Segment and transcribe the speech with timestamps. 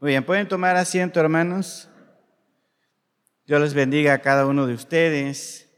[0.00, 1.88] Muy bien, pueden tomar asiento, hermanos.
[3.48, 5.68] Dios les bendiga a cada uno de ustedes.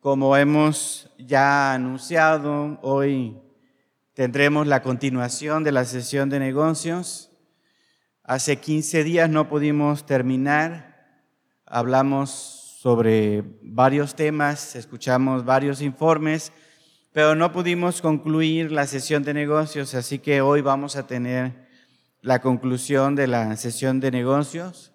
[0.00, 3.40] Como hemos ya anunciado, hoy
[4.12, 7.30] tendremos la continuación de la sesión de negocios.
[8.24, 11.22] Hace 15 días no pudimos terminar.
[11.64, 16.52] Hablamos sobre varios temas, escuchamos varios informes,
[17.12, 21.61] pero no pudimos concluir la sesión de negocios, así que hoy vamos a tener
[22.22, 24.92] la conclusión de la sesión de negocios,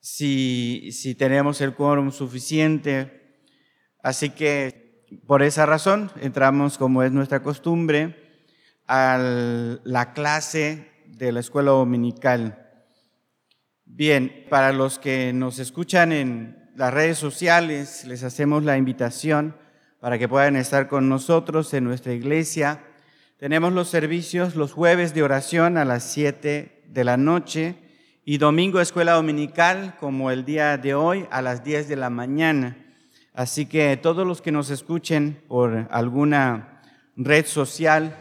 [0.00, 3.42] si, si tenemos el quórum suficiente.
[4.02, 8.16] Así que por esa razón entramos, como es nuestra costumbre,
[8.86, 9.18] a
[9.84, 12.70] la clase de la escuela dominical.
[13.84, 19.56] Bien, para los que nos escuchan en las redes sociales, les hacemos la invitación
[20.00, 22.84] para que puedan estar con nosotros en nuestra iglesia
[23.36, 27.74] tenemos los servicios los jueves de oración a las 7 de la noche
[28.24, 32.76] y domingo escuela dominical como el día de hoy a las 10 de la mañana.
[33.34, 36.80] Así que todos los que nos escuchen por alguna
[37.16, 38.16] red social,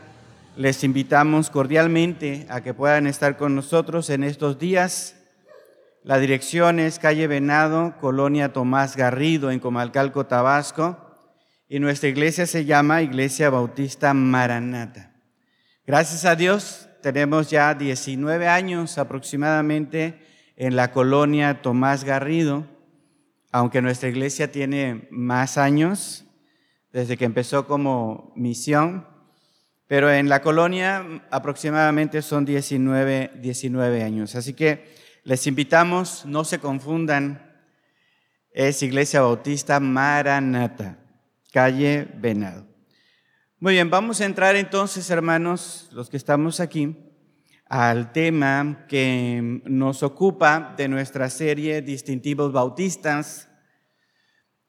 [0.57, 5.15] les invitamos cordialmente a que puedan estar con nosotros en estos días.
[6.03, 11.02] La dirección es calle Venado, Colonia Tomás Garrido, en Comalcalco, Tabasco
[11.67, 15.11] y nuestra iglesia se llama Iglesia Bautista Maranata.
[15.85, 20.21] Gracias a Dios tenemos ya 19 años aproximadamente
[20.55, 22.65] en la colonia Tomás Garrido,
[23.51, 26.25] aunque nuestra iglesia tiene más años
[26.91, 29.07] desde que empezó como misión,
[29.87, 34.35] pero en la colonia aproximadamente son 19, 19 años.
[34.35, 37.51] Así que les invitamos, no se confundan,
[38.51, 41.02] es Iglesia Bautista Maranata
[41.53, 42.65] calle Venado.
[43.59, 46.97] Muy bien, vamos a entrar entonces, hermanos, los que estamos aquí,
[47.67, 53.49] al tema que nos ocupa de nuestra serie Distintivos Bautistas,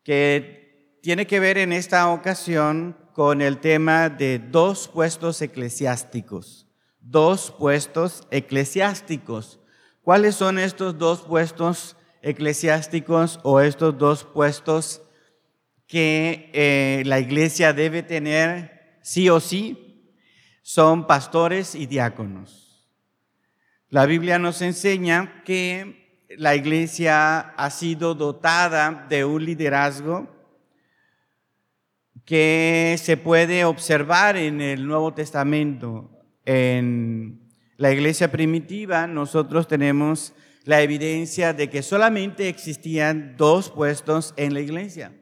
[0.04, 6.68] que tiene que ver en esta ocasión con el tema de dos puestos eclesiásticos.
[7.00, 9.58] Dos puestos eclesiásticos.
[10.02, 15.00] ¿Cuáles son estos dos puestos eclesiásticos o estos dos puestos
[15.94, 20.10] que eh, la iglesia debe tener sí o sí
[20.60, 22.90] son pastores y diáconos.
[23.90, 30.28] La Biblia nos enseña que la iglesia ha sido dotada de un liderazgo
[32.24, 36.10] que se puede observar en el Nuevo Testamento.
[36.44, 40.34] En la iglesia primitiva nosotros tenemos
[40.64, 45.12] la evidencia de que solamente existían dos puestos en la iglesia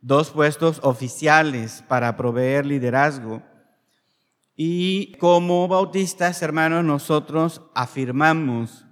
[0.00, 3.42] dos puestos oficiales para proveer liderazgo.
[4.56, 8.86] Y como bautistas, hermanos, nosotros afirmamos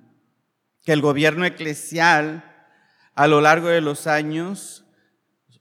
[0.85, 2.45] que el gobierno eclesial
[3.15, 4.85] a lo largo de los años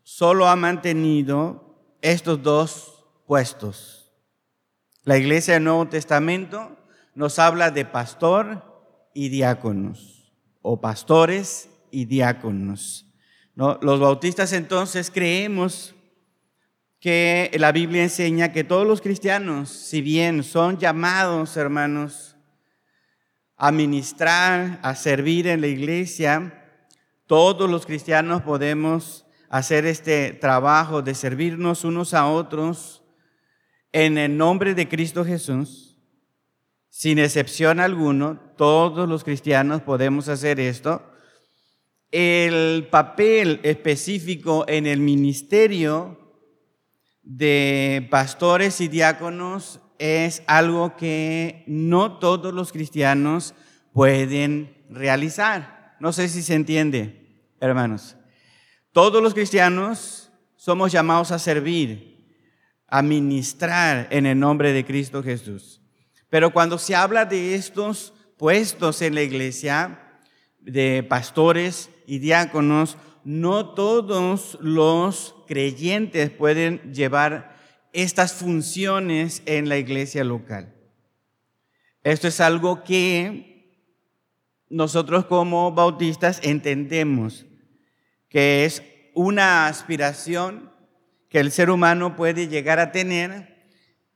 [0.04, 4.14] solo ha mantenido estos dos puestos.
[5.04, 6.78] La iglesia del Nuevo Testamento
[7.16, 8.64] nos habla de pastor
[9.14, 10.32] y diáconos,
[10.62, 13.07] o pastores y diáconos.
[13.58, 15.96] Los bautistas entonces creemos
[17.00, 22.36] que la Biblia enseña que todos los cristianos, si bien son llamados, hermanos,
[23.56, 26.66] a ministrar, a servir en la iglesia,
[27.26, 33.04] todos los cristianos podemos hacer este trabajo de servirnos unos a otros
[33.92, 35.98] en el nombre de Cristo Jesús.
[36.90, 41.17] Sin excepción alguno, todos los cristianos podemos hacer esto
[42.12, 46.18] el papel específico en el ministerio
[47.24, 53.54] de pastores y diáconos es algo que no todos los cristianos
[53.94, 55.96] pueden realizar.
[56.00, 58.16] No sé si se entiende, hermanos.
[58.92, 62.36] Todos los cristianos somos llamados a servir,
[62.88, 65.82] a ministrar en el nombre de Cristo Jesús.
[66.30, 70.04] Pero cuando se habla de estos puestos en la iglesia,
[70.68, 77.58] de pastores y diáconos, no todos los creyentes pueden llevar
[77.92, 80.74] estas funciones en la iglesia local.
[82.04, 83.84] Esto es algo que
[84.70, 87.46] nosotros como bautistas entendemos
[88.30, 88.82] que es
[89.14, 90.72] una aspiración
[91.30, 93.68] que el ser humano puede llegar a tener,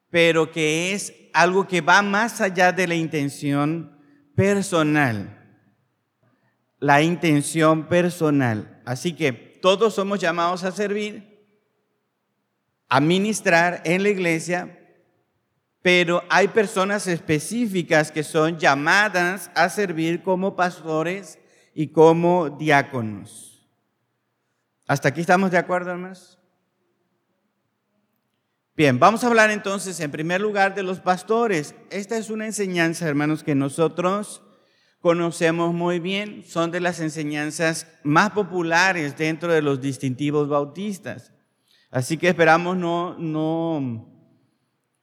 [0.09, 3.97] pero que es algo que va más allá de la intención
[4.35, 5.40] personal
[6.81, 8.81] la intención personal.
[8.85, 11.45] Así que todos somos llamados a servir,
[12.89, 14.79] a ministrar en la iglesia,
[15.83, 21.39] pero hay personas específicas que son llamadas a servir como pastores
[21.73, 23.69] y como diáconos.
[24.87, 26.39] ¿Hasta aquí estamos de acuerdo, hermanos?
[28.75, 31.75] Bien, vamos a hablar entonces en primer lugar de los pastores.
[31.91, 34.41] Esta es una enseñanza, hermanos, que nosotros
[35.01, 36.43] conocemos muy bien.
[36.45, 41.33] Son de las enseñanzas más populares dentro de los distintivos bautistas.
[41.89, 44.07] Así que esperamos no, no,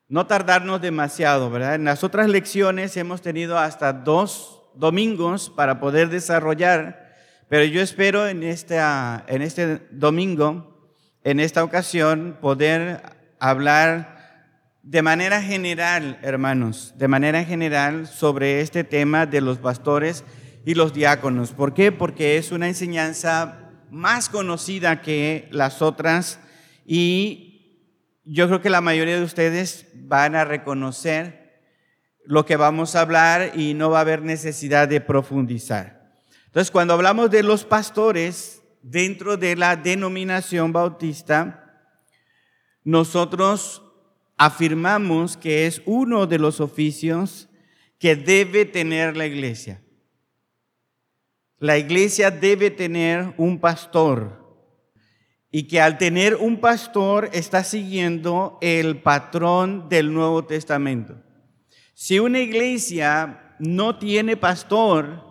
[0.08, 1.74] no tardarnos demasiado, ¿verdad?
[1.74, 7.14] En las otras lecciones hemos tenido hasta dos domingos para poder desarrollar,
[7.48, 10.90] pero yo espero en, esta, en este domingo,
[11.24, 13.02] en esta ocasión, poder
[13.38, 14.17] hablar
[14.88, 20.24] de manera general, hermanos, de manera general sobre este tema de los pastores
[20.64, 21.52] y los diáconos.
[21.52, 21.92] ¿Por qué?
[21.92, 26.40] Porque es una enseñanza más conocida que las otras
[26.86, 27.84] y
[28.24, 31.60] yo creo que la mayoría de ustedes van a reconocer
[32.24, 36.14] lo que vamos a hablar y no va a haber necesidad de profundizar.
[36.46, 41.92] Entonces, cuando hablamos de los pastores dentro de la denominación bautista,
[42.84, 43.82] nosotros
[44.38, 47.48] afirmamos que es uno de los oficios
[47.98, 49.82] que debe tener la iglesia.
[51.58, 54.38] La iglesia debe tener un pastor
[55.50, 61.16] y que al tener un pastor está siguiendo el patrón del Nuevo Testamento.
[61.94, 65.24] Si una iglesia no tiene pastor,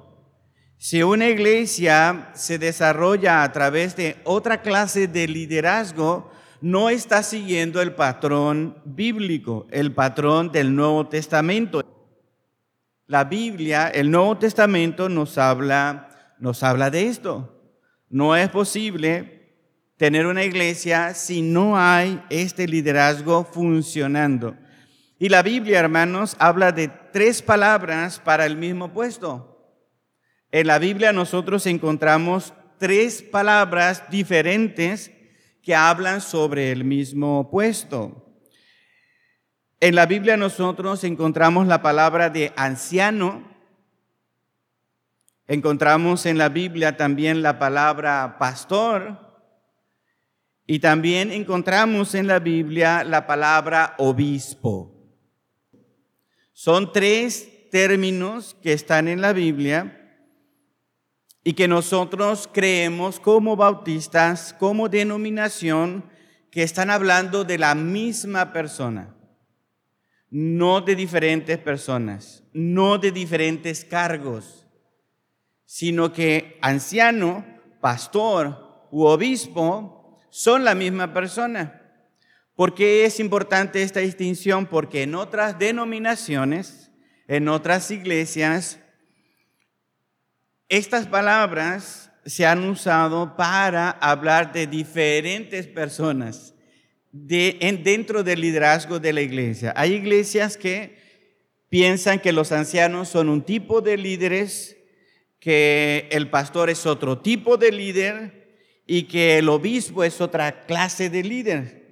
[0.77, 6.30] si una iglesia se desarrolla a través de otra clase de liderazgo,
[6.62, 11.83] no está siguiendo el patrón bíblico, el patrón del Nuevo Testamento.
[13.06, 17.54] La Biblia, el Nuevo Testamento nos habla, nos habla de esto.
[18.09, 19.38] No es posible
[19.98, 24.56] tener una iglesia si no hay este liderazgo funcionando.
[25.19, 29.57] Y la Biblia, hermanos, habla de tres palabras para el mismo puesto.
[30.51, 35.12] En la Biblia nosotros encontramos tres palabras diferentes
[35.67, 38.25] que hablan sobre el mismo puesto.
[39.81, 43.45] En la Biblia nosotros encontramos la palabra de anciano,
[45.45, 49.43] encontramos en la Biblia también la palabra pastor
[50.65, 54.93] y también encontramos en la Biblia la palabra obispo.
[56.53, 60.06] Son tres términos que están en la Biblia
[61.47, 66.03] y que nosotros creemos como bautistas, como denominación,
[66.51, 69.15] que están hablando de la misma persona,
[70.29, 74.67] no de diferentes personas, no de diferentes cargos,
[75.63, 77.45] sino que anciano,
[77.79, 81.81] pastor u obispo son la misma persona.
[82.55, 84.65] ¿Por qué es importante esta distinción?
[84.65, 86.91] Porque en otras denominaciones,
[87.29, 88.81] en otras iglesias,
[90.69, 96.53] estas palabras se han usado para hablar de diferentes personas
[97.11, 99.73] dentro del liderazgo de la iglesia.
[99.77, 100.97] Hay iglesias que
[101.69, 104.77] piensan que los ancianos son un tipo de líderes,
[105.39, 108.47] que el pastor es otro tipo de líder
[108.85, 111.87] y que el obispo es otra clase de líder,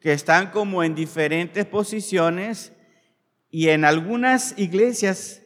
[0.00, 2.72] que están como en diferentes posiciones
[3.50, 5.43] y en algunas iglesias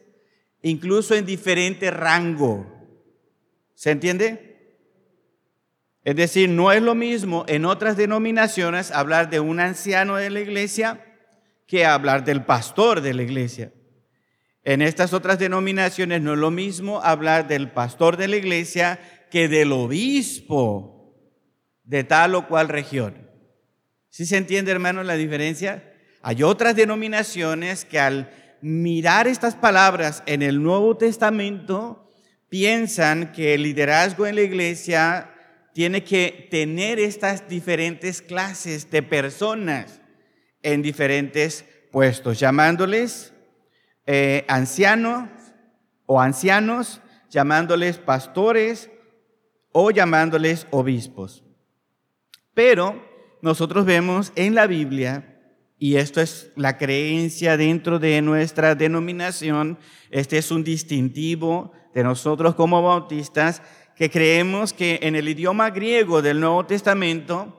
[0.61, 2.65] incluso en diferente rango.
[3.75, 4.49] ¿Se entiende?
[6.03, 10.39] Es decir, no es lo mismo en otras denominaciones hablar de un anciano de la
[10.39, 11.05] iglesia
[11.67, 13.71] que hablar del pastor de la iglesia.
[14.63, 19.47] En estas otras denominaciones no es lo mismo hablar del pastor de la iglesia que
[19.47, 21.15] del obispo
[21.83, 23.29] de tal o cual región.
[24.09, 25.93] ¿Sí se entiende, hermano, la diferencia?
[26.21, 28.31] Hay otras denominaciones que al
[28.61, 32.11] mirar estas palabras en el Nuevo Testamento,
[32.49, 35.33] piensan que el liderazgo en la iglesia
[35.73, 40.01] tiene que tener estas diferentes clases de personas
[40.61, 43.33] en diferentes puestos, llamándoles
[44.05, 45.29] eh, ancianos
[46.05, 48.89] o ancianos, llamándoles pastores
[49.71, 51.43] o llamándoles obispos.
[52.53, 53.07] Pero
[53.41, 55.28] nosotros vemos en la Biblia
[55.79, 59.79] y esto es la creencia dentro de nuestra denominación.
[60.11, 63.61] Este es un distintivo de nosotros como bautistas
[63.95, 67.55] que creemos que en el idioma griego del Nuevo Testamento,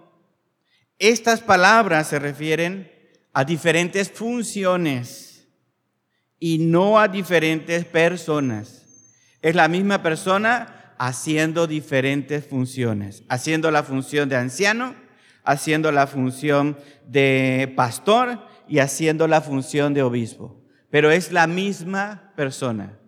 [0.98, 2.90] estas palabras se refieren
[3.32, 5.48] a diferentes funciones
[6.38, 8.84] y no a diferentes personas.
[9.40, 14.94] Es la misma persona haciendo diferentes funciones, haciendo la función de anciano,
[15.44, 20.62] haciendo la función de pastor y haciendo la función de obispo.
[20.90, 22.98] Pero es la misma persona,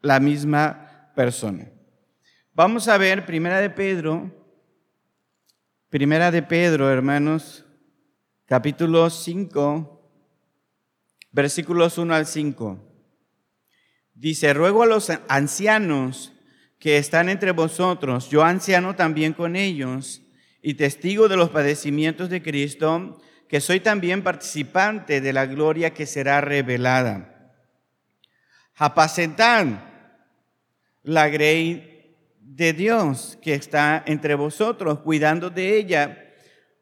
[0.00, 1.70] la misma persona.
[2.52, 4.30] Vamos a ver Primera de Pedro,
[5.88, 7.64] Primera de Pedro, hermanos,
[8.46, 10.10] capítulo 5,
[11.30, 12.78] versículos 1 al 5.
[14.14, 16.32] Dice, ruego a los ancianos
[16.78, 20.23] que están entre vosotros, yo anciano también con ellos,
[20.66, 26.06] y testigo de los padecimientos de Cristo, que soy también participante de la gloria que
[26.06, 27.52] será revelada.
[28.74, 29.66] Apacentad
[31.02, 36.32] la grey de Dios que está entre vosotros, cuidando de ella,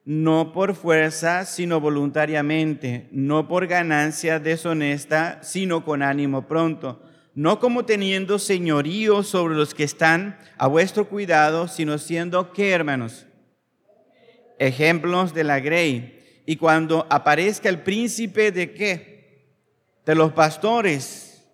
[0.05, 7.03] no por fuerza, sino voluntariamente, no por ganancia deshonesta, sino con ánimo pronto
[7.35, 13.27] no como teniendo señorío sobre los que están a vuestro cuidado, sino siendo, ¿qué hermanos?
[14.62, 16.42] Ejemplos de la grey.
[16.47, 19.49] Y cuando aparezca el príncipe de qué?
[20.07, 21.45] De los pastores,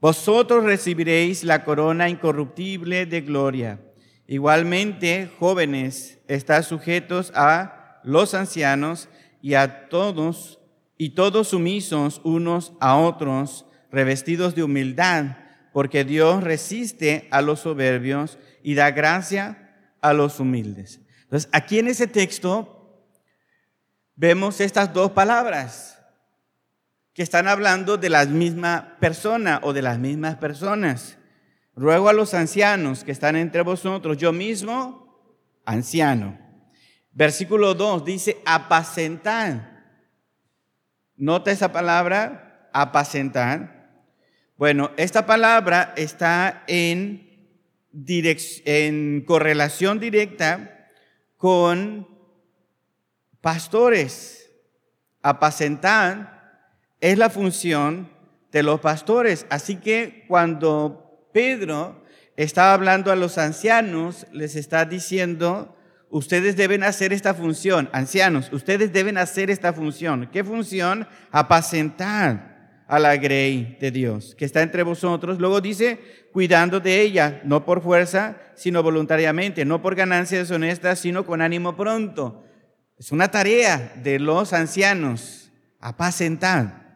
[0.00, 3.80] vosotros recibiréis la corona incorruptible de gloria.
[4.28, 9.08] Igualmente, jóvenes, están sujetos a los ancianos
[9.42, 10.60] y a todos,
[10.96, 15.36] y todos sumisos unos a otros revestidos de humildad,
[15.72, 21.00] porque Dios resiste a los soberbios y da gracia a los humildes.
[21.26, 23.02] Entonces, aquí en ese texto
[24.14, 25.98] vemos estas dos palabras
[27.12, 31.18] que están hablando de la misma persona o de las mismas personas.
[31.74, 35.20] Ruego a los ancianos que están entre vosotros, yo mismo,
[35.64, 36.38] anciano.
[37.10, 39.84] Versículo 2 dice, apacentar.
[41.16, 43.98] Nota esa palabra, apacentar.
[44.56, 47.50] Bueno, esta palabra está en,
[48.06, 50.75] en correlación directa
[51.36, 52.08] con
[53.40, 54.50] pastores.
[55.22, 58.10] Apacentar es la función
[58.52, 59.46] de los pastores.
[59.50, 62.02] Así que cuando Pedro
[62.36, 65.76] estaba hablando a los ancianos, les está diciendo,
[66.10, 67.88] ustedes deben hacer esta función.
[67.92, 70.28] Ancianos, ustedes deben hacer esta función.
[70.32, 71.08] ¿Qué función?
[71.30, 72.55] Apacentar
[72.86, 75.38] a la grey de Dios, que está entre vosotros.
[75.38, 75.98] Luego dice,
[76.32, 81.76] cuidando de ella, no por fuerza, sino voluntariamente, no por ganancia deshonesta, sino con ánimo
[81.76, 82.44] pronto.
[82.96, 85.50] Es una tarea de los ancianos,
[85.80, 86.86] apacentar.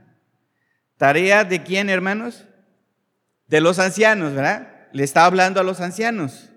[0.96, 2.46] ¿Tarea de quién, hermanos?
[3.46, 4.88] De los ancianos, ¿verdad?
[4.92, 6.50] Le está hablando a los ancianos.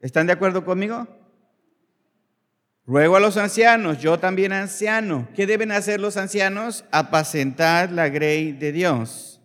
[0.00, 1.06] ¿Están de acuerdo conmigo?
[2.84, 5.28] Ruego a los ancianos, yo también anciano.
[5.36, 6.84] ¿Qué deben hacer los ancianos?
[6.90, 9.40] Apacentar la grey de Dios.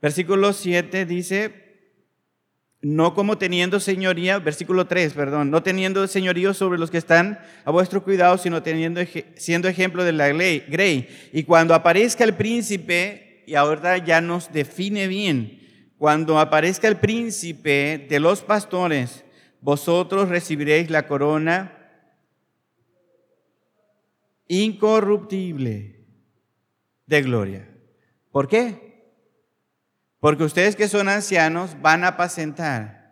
[0.00, 1.64] Versículo 7 dice,
[2.80, 7.70] no como teniendo señoría, versículo 3, perdón, no teniendo señorío sobre los que están a
[7.70, 9.02] vuestro cuidado, sino teniendo,
[9.36, 11.08] siendo ejemplo de la grey.
[11.32, 15.60] Y cuando aparezca el príncipe, y ahora ya nos define bien,
[15.98, 19.24] cuando aparezca el príncipe de los pastores,
[19.60, 21.83] vosotros recibiréis la corona
[24.48, 26.04] incorruptible
[27.06, 27.68] de gloria.
[28.30, 28.84] ¿Por qué?
[30.20, 33.04] Porque ustedes que son ancianos van a apacentar.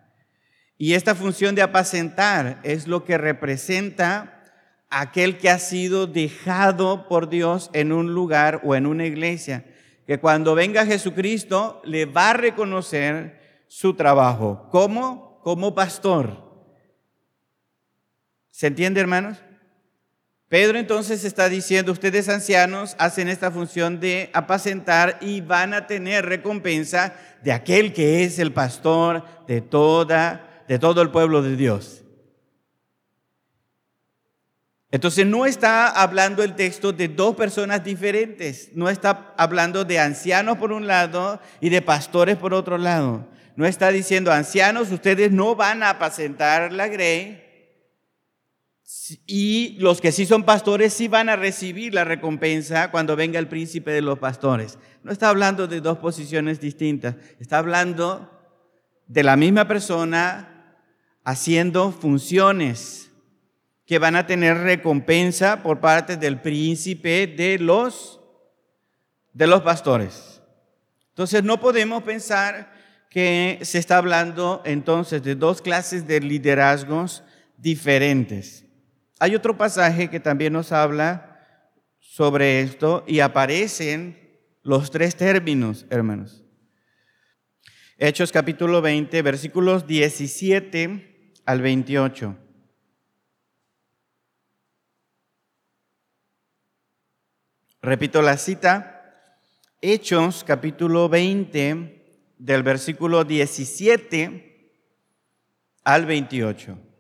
[0.79, 4.43] Y esta función de apacentar es lo que representa
[4.91, 9.65] aquel que ha sido dejado por Dios en un lugar o en una iglesia,
[10.07, 14.69] que cuando venga Jesucristo le va a reconocer su trabajo.
[14.71, 15.41] ¿Cómo?
[15.43, 16.53] Como pastor.
[18.51, 19.39] ¿Se entiende, hermanos?
[20.53, 26.27] Pedro entonces está diciendo, ustedes ancianos hacen esta función de apacentar y van a tener
[26.27, 32.05] recompensa de aquel que es el pastor de toda de todo el pueblo de Dios.
[34.91, 40.59] Entonces no está hablando el texto de dos personas diferentes, no está hablando de ancianos
[40.59, 43.27] por un lado y de pastores por otro lado.
[43.57, 47.42] No está diciendo, ancianos, ustedes no van a apacentar la grey,
[49.27, 53.49] y los que sí son pastores sí van a recibir la recompensa cuando venga el
[53.49, 54.79] príncipe de los pastores.
[55.03, 58.31] No está hablando de dos posiciones distintas, está hablando
[59.07, 60.77] de la misma persona
[61.25, 63.11] haciendo funciones
[63.87, 68.21] que van a tener recompensa por parte del príncipe de los
[69.33, 70.43] de los pastores.
[71.09, 72.73] Entonces no podemos pensar
[73.09, 77.23] que se está hablando entonces de dos clases de liderazgos
[77.57, 78.62] diferentes.
[79.23, 81.47] Hay otro pasaje que también nos habla
[82.01, 84.19] sobre esto y aparecen
[84.65, 86.43] los tres términos, hermanos.
[87.99, 92.37] Hechos capítulo 20, versículos 17 al 28.
[97.81, 99.39] Repito la cita,
[99.81, 104.73] Hechos capítulo 20 del versículo 17
[105.85, 106.92] al 28.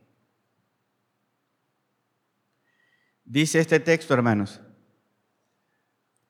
[3.32, 4.60] Dice este texto, hermanos.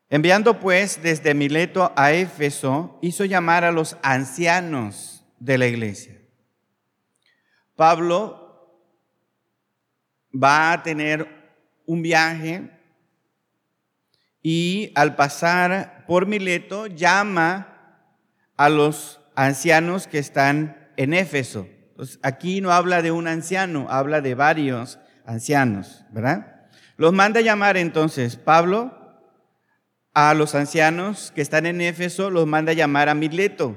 [0.08, 6.16] Enviando pues desde Mileto a Éfeso, hizo llamar a los ancianos de la iglesia.
[7.74, 8.78] Pablo
[10.32, 11.26] va a tener
[11.86, 12.70] un viaje
[14.40, 18.14] y al pasar por Mileto llama
[18.56, 21.66] a los ancianos que están en Éfeso.
[22.22, 26.61] aquí no habla de un anciano, habla de varios ancianos, ¿verdad?
[26.96, 28.98] Los manda a llamar entonces Pablo
[30.14, 33.76] a los ancianos que están en Éfeso, los manda a llamar a Mileto.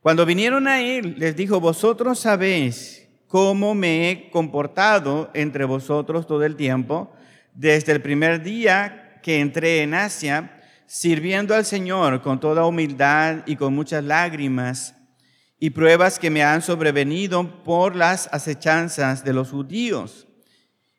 [0.00, 6.44] Cuando vinieron a él, les dijo, vosotros sabéis cómo me he comportado entre vosotros todo
[6.44, 7.12] el tiempo,
[7.54, 13.56] desde el primer día que entré en Asia, sirviendo al Señor con toda humildad y
[13.56, 14.94] con muchas lágrimas
[15.58, 20.25] y pruebas que me han sobrevenido por las acechanzas de los judíos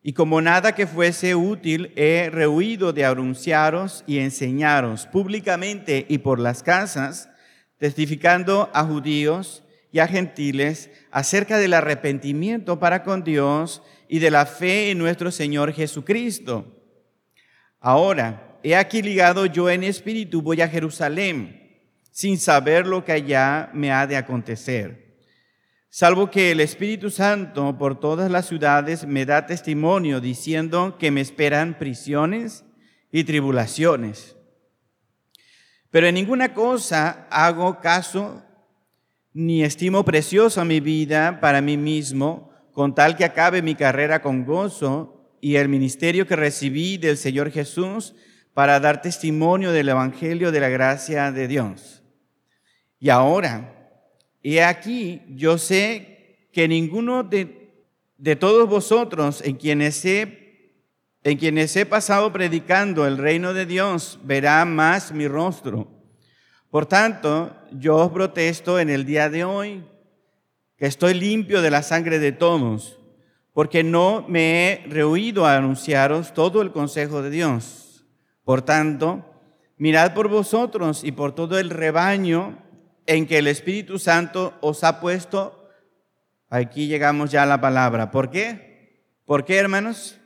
[0.08, 6.40] y como nada que fuese útil, he rehuido de anunciaros y enseñaros públicamente y por
[6.40, 7.30] las casas,
[7.78, 14.46] testificando a judíos y a gentiles acerca del arrepentimiento para con Dios y de la
[14.46, 16.66] fe en nuestro Señor Jesucristo.
[17.82, 23.70] Ahora, he aquí ligado yo en espíritu, voy a Jerusalén, sin saber lo que allá
[23.74, 25.07] me ha de acontecer
[25.98, 31.22] salvo que el Espíritu Santo por todas las ciudades me da testimonio diciendo que me
[31.22, 32.66] esperan prisiones
[33.12, 34.36] y tribulaciones.
[35.90, 38.44] Pero en ninguna cosa hago caso
[39.34, 44.46] ni estimo preciosa mi vida para mí mismo, con tal que acabe mi carrera con
[44.46, 48.14] gozo y el ministerio que recibí del Señor Jesús
[48.54, 52.04] para dar testimonio del Evangelio de la gracia de Dios.
[53.00, 53.77] Y ahora,
[54.42, 57.72] y aquí yo sé que ninguno de,
[58.18, 60.74] de todos vosotros en quienes, he,
[61.24, 65.88] en quienes he pasado predicando el reino de Dios verá más mi rostro.
[66.70, 69.84] Por tanto, yo os protesto en el día de hoy
[70.78, 73.00] que estoy limpio de la sangre de todos,
[73.54, 78.06] porque no me he rehuido a anunciaros todo el consejo de Dios.
[78.44, 79.26] Por tanto,
[79.78, 82.60] mirad por vosotros y por todo el rebaño
[83.08, 85.70] en que el Espíritu Santo os ha puesto,
[86.50, 88.12] aquí llegamos ya a la palabra.
[88.12, 89.18] ¿Por qué?
[89.26, 90.20] ¿Por qué, hermanos?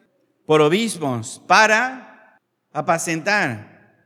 [0.46, 2.40] Por obispos, para
[2.74, 4.00] apacentar.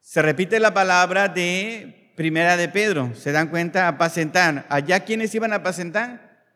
[0.00, 3.88] Se repite la palabra de Primera de Pedro, ¿se dan cuenta?
[3.88, 4.64] Apacentar.
[4.70, 6.46] ¿Allá quiénes iban a apacentar?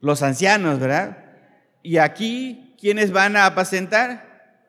[0.00, 1.24] Los ancianos, ¿verdad?
[1.82, 4.60] Y aquí, ¿quiénes van a apacentar?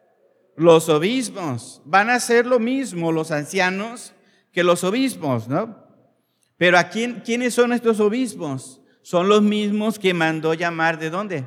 [0.55, 1.81] Los obispos.
[1.83, 4.13] Van a hacer lo mismo los ancianos
[4.57, 5.85] que los obispos, ¿no?
[6.57, 8.81] Pero ¿a quién, quiénes son estos obispos?
[9.03, 11.45] Son los mismos que mandó llamar de dónde?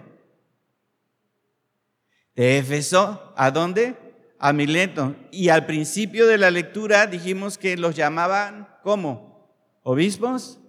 [2.37, 3.97] De Éfeso, ¿a dónde?
[4.39, 5.17] A Mileto.
[5.33, 9.51] Y al principio de la lectura dijimos que los llamaban ¿cómo?
[9.83, 10.61] ¿Obispos?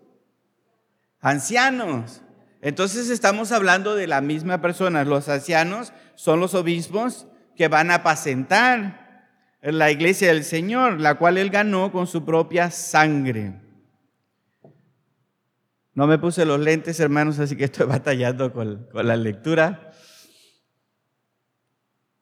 [1.20, 2.24] Ancianos.
[2.64, 5.06] Entonces estamos hablando de la misma persona.
[5.06, 9.01] Los ancianos son los obispos que van a apacentar
[9.62, 13.62] la iglesia del Señor, la cual él ganó con su propia sangre.
[15.94, 19.92] No me puse los lentes, hermanos, así que estoy batallando con, la lectura.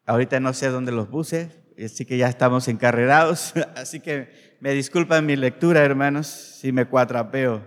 [0.05, 1.51] Ahorita no sé dónde los puse,
[1.83, 3.53] así que ya estamos encarrerados.
[3.75, 7.65] Así que me disculpan mi lectura, hermanos, si me cuatrapeo.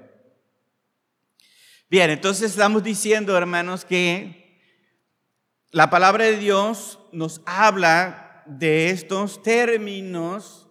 [1.88, 4.60] Bien, entonces estamos diciendo, hermanos, que
[5.70, 7.42] la palabra de Dios nos
[8.46, 10.68] de estos términos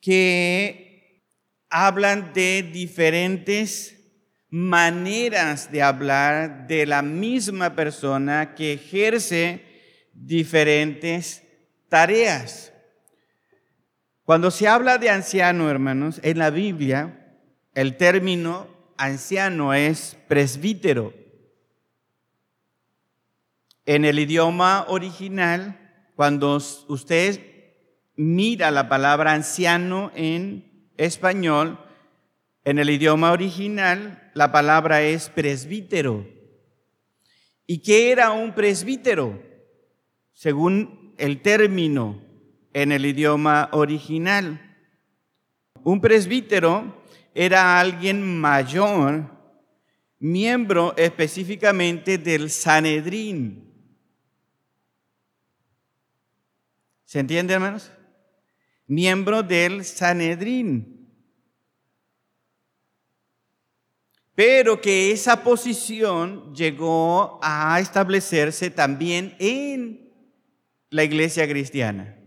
[0.00, 1.22] que
[1.68, 3.96] hablan de diferentes
[4.48, 9.62] maneras de hablar de la misma persona que ejerce
[10.12, 11.42] diferentes
[11.88, 12.72] tareas.
[14.24, 17.36] Cuando se habla de anciano, hermanos, en la Biblia,
[17.74, 18.66] el término
[18.96, 21.12] anciano es presbítero.
[23.84, 25.85] En el idioma original,
[26.16, 26.56] cuando
[26.88, 27.40] usted
[28.16, 31.78] mira la palabra anciano en español,
[32.64, 36.26] en el idioma original, la palabra es presbítero.
[37.66, 39.40] ¿Y qué era un presbítero?
[40.32, 42.20] Según el término
[42.72, 44.60] en el idioma original.
[45.82, 47.02] Un presbítero
[47.34, 49.30] era alguien mayor,
[50.18, 53.66] miembro específicamente del Sanedrín.
[57.16, 57.90] ¿Se entiende, hermanos?
[58.86, 61.08] Miembro del Sanedrín.
[64.34, 70.12] Pero que esa posición llegó a establecerse también en
[70.90, 72.18] la iglesia cristiana.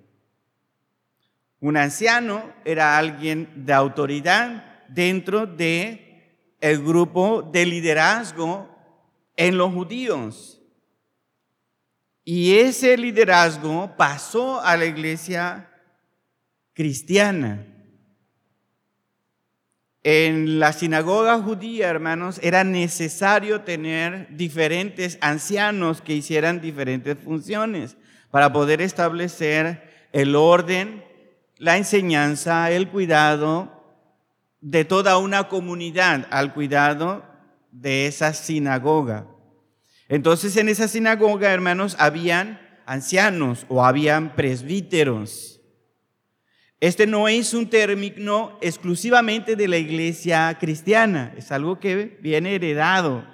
[1.59, 8.67] Un anciano era alguien de autoridad dentro de el grupo de liderazgo
[9.35, 10.58] en los judíos.
[12.23, 15.69] Y ese liderazgo pasó a la iglesia
[16.73, 17.65] cristiana.
[20.03, 27.97] En la sinagoga judía, hermanos, era necesario tener diferentes ancianos que hicieran diferentes funciones
[28.31, 31.03] para poder establecer el orden
[31.59, 33.69] la enseñanza, el cuidado
[34.61, 37.23] de toda una comunidad al cuidado
[37.71, 39.27] de esa sinagoga.
[40.09, 45.61] Entonces en esa sinagoga, hermanos, habían ancianos o habían presbíteros.
[46.81, 53.25] Este no es un término exclusivamente de la iglesia cristiana, es algo que viene heredado.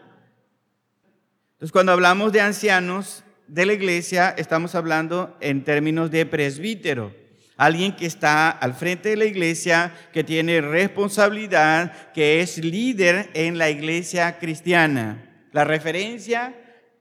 [1.54, 7.14] Entonces cuando hablamos de ancianos de la iglesia, estamos hablando en términos de presbítero
[7.58, 13.58] alguien que está al frente de la iglesia, que tiene responsabilidad, que es líder en
[13.58, 15.24] la iglesia cristiana.
[15.52, 16.54] La referencia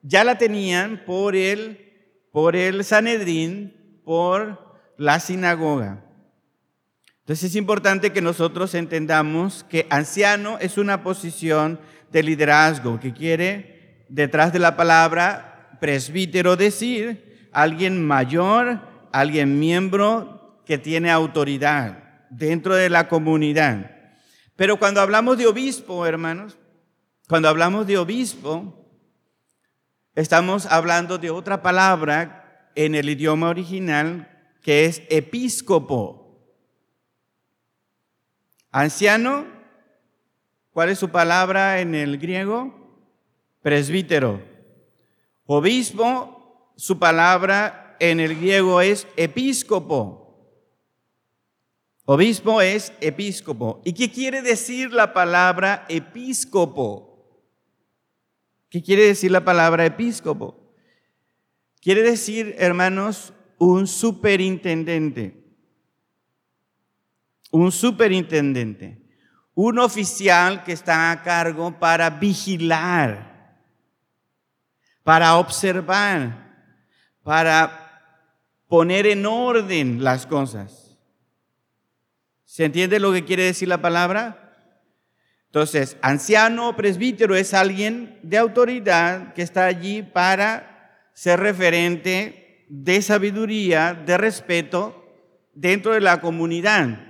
[0.05, 6.05] ya la tenían por el, por el Sanedrín, por la sinagoga.
[7.21, 11.81] Entonces es importante que nosotros entendamos que anciano es una posición
[12.12, 20.77] de liderazgo que quiere detrás de la palabra presbítero decir alguien mayor, alguien miembro que
[20.77, 23.90] tiene autoridad dentro de la comunidad.
[24.55, 26.59] Pero cuando hablamos de obispo, hermanos,
[27.27, 28.84] cuando hablamos de obispo,
[30.14, 34.31] estamos hablando de otra palabra en el idioma original
[34.62, 36.24] que es episcopo.
[38.70, 39.46] Anciano,
[40.72, 42.74] ¿cuál es su palabra en el griego?
[43.62, 44.42] Presbítero.
[45.46, 50.24] Obispo, su palabra en el griego es episcopo.
[52.07, 53.81] Obispo es episcopo.
[53.85, 57.13] ¿Y qué quiere decir la palabra episcopo?
[58.75, 60.75] ¿Qué quiere decir la palabra episcopo?
[61.81, 65.45] Quiere decir, hermanos, un superintendente.
[67.53, 69.01] Un superintendente.
[69.55, 73.61] Un oficial que está a cargo para vigilar,
[75.05, 76.83] para observar,
[77.23, 78.27] para
[78.67, 80.99] poner en orden las cosas.
[82.43, 84.43] ¿Se entiende lo que quiere decir la palabra?
[85.55, 93.01] Entonces, anciano o presbítero es alguien de autoridad que está allí para ser referente de
[93.01, 95.07] sabiduría, de respeto
[95.55, 97.07] dentro de la comunidad.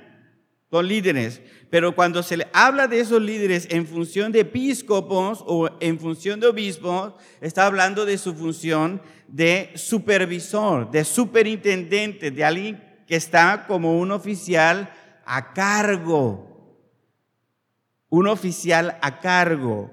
[0.70, 1.40] Son líderes.
[1.70, 6.38] Pero cuando se le habla de esos líderes en función de episcopos o en función
[6.38, 13.64] de obispos, está hablando de su función de supervisor, de superintendente, de alguien que está
[13.66, 14.92] como un oficial
[15.24, 16.53] a cargo,
[18.14, 19.90] un oficial a cargo,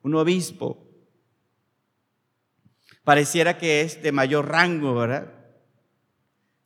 [0.00, 0.78] un obispo.
[3.04, 5.30] Pareciera que es de mayor rango, ¿verdad?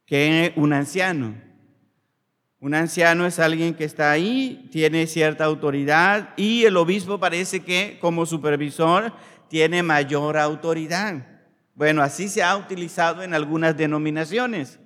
[0.06, 1.34] Que un anciano.
[2.60, 7.98] Un anciano es alguien que está ahí, tiene cierta autoridad y el obispo parece que
[8.00, 9.12] como supervisor
[9.48, 11.26] tiene mayor autoridad.
[11.74, 14.78] Bueno, así se ha utilizado en algunas denominaciones.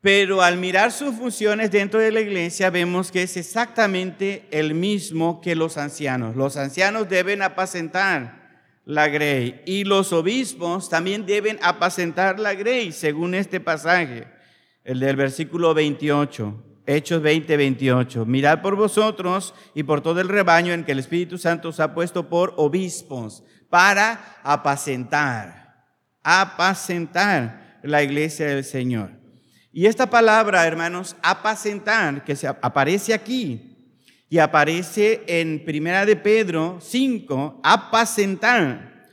[0.00, 5.42] Pero al mirar sus funciones dentro de la iglesia vemos que es exactamente el mismo
[5.42, 6.36] que los ancianos.
[6.36, 8.40] Los ancianos deben apacentar
[8.86, 14.26] la grey y los obispos también deben apacentar la grey, según este pasaje,
[14.84, 16.66] el del versículo 28.
[16.86, 18.24] Hechos 20, 28.
[18.24, 21.94] Mirad por vosotros y por todo el rebaño en que el Espíritu Santo os ha
[21.94, 25.84] puesto por obispos para apacentar,
[26.24, 29.19] apacentar la iglesia del Señor.
[29.72, 33.94] Y esta palabra, hermanos, apacentar, que se aparece aquí
[34.28, 39.06] y aparece en Primera de Pedro 5, apacentar,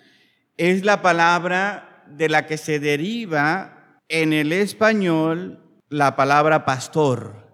[0.58, 7.48] es la palabra de la que se deriva en el español la palabra pastor,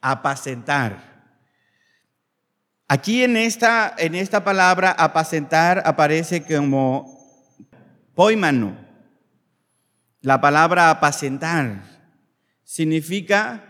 [0.00, 1.10] apacentar.
[2.88, 7.54] Aquí en esta, en esta palabra apacentar aparece como
[8.14, 8.74] poimano,
[10.22, 11.89] la palabra apacentar
[12.70, 13.64] significa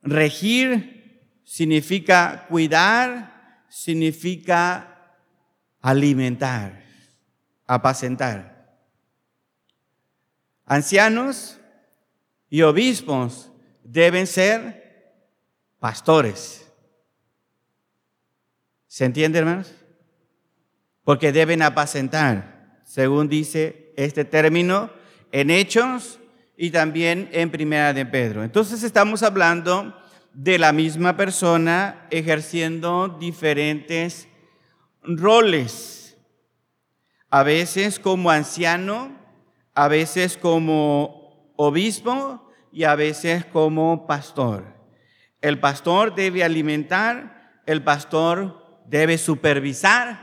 [0.00, 5.16] regir, significa cuidar, significa
[5.80, 6.84] alimentar,
[7.66, 8.78] apacentar.
[10.64, 11.58] Ancianos
[12.48, 13.50] y obispos
[13.82, 15.24] deben ser
[15.80, 16.70] pastores.
[18.86, 19.74] ¿Se entiende, hermanos?
[21.02, 24.92] Porque deben apacentar, según dice este término,
[25.32, 26.20] en Hechos
[26.56, 28.44] y también en Primera de Pedro.
[28.44, 29.96] Entonces estamos hablando
[30.32, 34.28] de la misma persona ejerciendo diferentes
[35.02, 36.16] roles,
[37.30, 39.18] a veces como anciano,
[39.74, 44.64] a veces como obispo y a veces como pastor.
[45.40, 50.21] El pastor debe alimentar, el pastor debe supervisar,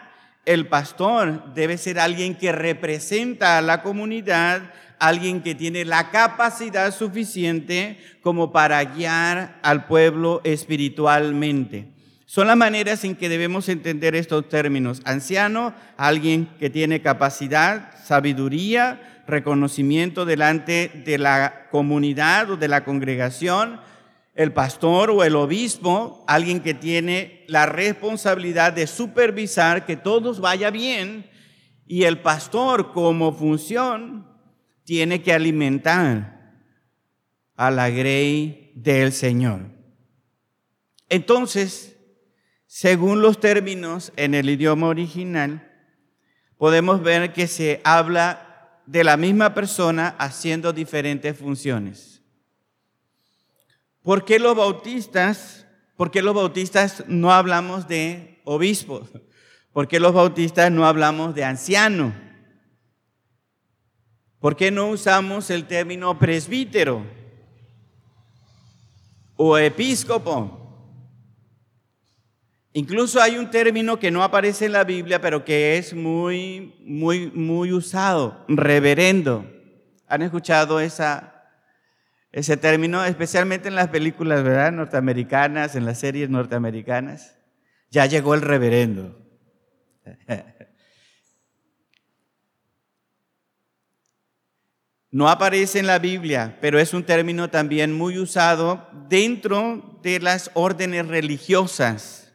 [0.49, 6.91] el pastor debe ser alguien que representa a la comunidad, alguien que tiene la capacidad
[6.91, 11.85] suficiente como para guiar al pueblo espiritualmente.
[12.25, 15.03] Son las maneras en que debemos entender estos términos.
[15.05, 23.81] Anciano, alguien que tiene capacidad, sabiduría, reconocimiento delante de la comunidad o de la congregación.
[24.39, 30.71] El pastor o el obispo, alguien que tiene la responsabilidad de supervisar que todos vaya
[30.71, 31.29] bien.
[31.85, 34.25] Y el pastor como función
[34.85, 36.53] tiene que alimentar
[37.57, 39.71] a la grey del Señor.
[41.09, 41.97] Entonces,
[42.65, 45.69] según los términos en el idioma original,
[46.57, 52.18] podemos ver que se habla de la misma persona haciendo diferentes funciones.
[54.03, 55.65] ¿Por qué los bautistas,
[55.97, 59.09] por qué los bautistas no hablamos de obispos?
[59.73, 62.13] ¿Por qué los bautistas no hablamos de anciano?
[64.39, 67.05] ¿Por qué no usamos el término presbítero
[69.35, 70.55] o episcopo?
[72.71, 77.29] Incluso hay un término que no aparece en la Biblia, pero que es muy, muy,
[77.31, 79.45] muy usado, reverendo.
[80.07, 81.38] ¿Han escuchado esa,
[82.31, 83.03] ese término?
[83.03, 84.71] Especialmente en las películas, ¿verdad?
[84.71, 87.37] Norteamericanas, en las series norteamericanas.
[87.89, 89.17] Ya llegó el reverendo.
[95.11, 100.51] No aparece en la Biblia, pero es un término también muy usado dentro de las
[100.53, 102.31] órdenes religiosas.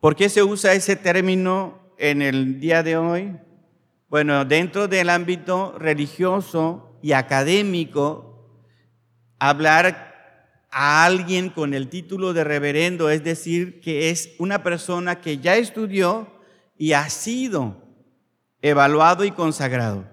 [0.00, 3.36] ¿Por qué se usa ese término en el día de hoy?
[4.08, 8.48] Bueno, dentro del ámbito religioso y académico,
[9.38, 15.36] hablar a alguien con el título de reverendo es decir que es una persona que
[15.36, 16.40] ya estudió
[16.78, 17.76] y ha sido
[18.62, 20.08] evaluado y consagrado.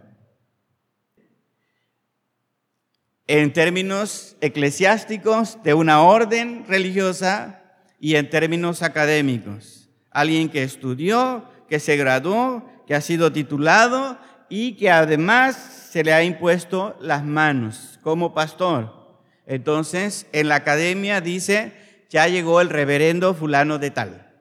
[3.26, 7.62] En términos eclesiásticos de una orden religiosa
[8.02, 14.74] y en términos académicos alguien que estudió, que se graduó, que ha sido titulado y
[14.74, 19.20] que además se le ha impuesto las manos como pastor.
[19.46, 21.74] Entonces, en la academia dice,
[22.10, 24.32] ya llegó el reverendo fulano de tal.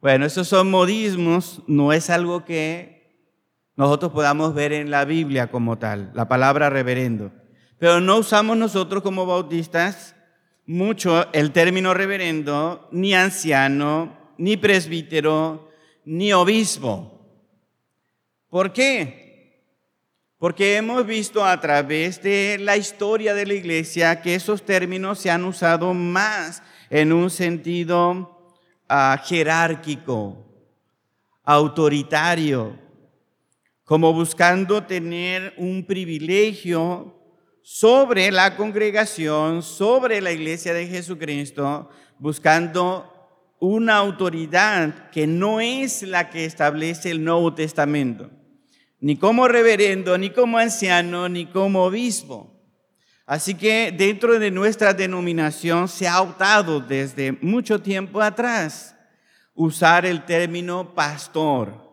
[0.00, 3.28] Bueno, esos son modismos, no es algo que
[3.76, 7.30] nosotros podamos ver en la Biblia como tal, la palabra reverendo.
[7.78, 10.16] Pero no usamos nosotros como bautistas
[10.64, 15.68] mucho el término reverendo, ni anciano, ni presbítero,
[16.06, 17.10] ni obispo.
[18.48, 19.23] ¿Por qué?
[20.38, 25.30] Porque hemos visto a través de la historia de la iglesia que esos términos se
[25.30, 28.52] han usado más en un sentido
[28.88, 30.44] ah, jerárquico,
[31.44, 32.78] autoritario,
[33.84, 37.14] como buscando tener un privilegio
[37.62, 43.10] sobre la congregación, sobre la iglesia de Jesucristo, buscando
[43.58, 48.30] una autoridad que no es la que establece el Nuevo Testamento,
[49.04, 52.50] ni como reverendo, ni como anciano, ni como obispo.
[53.26, 58.96] Así que dentro de nuestra denominación se ha optado desde mucho tiempo atrás
[59.52, 61.86] usar el término pastor,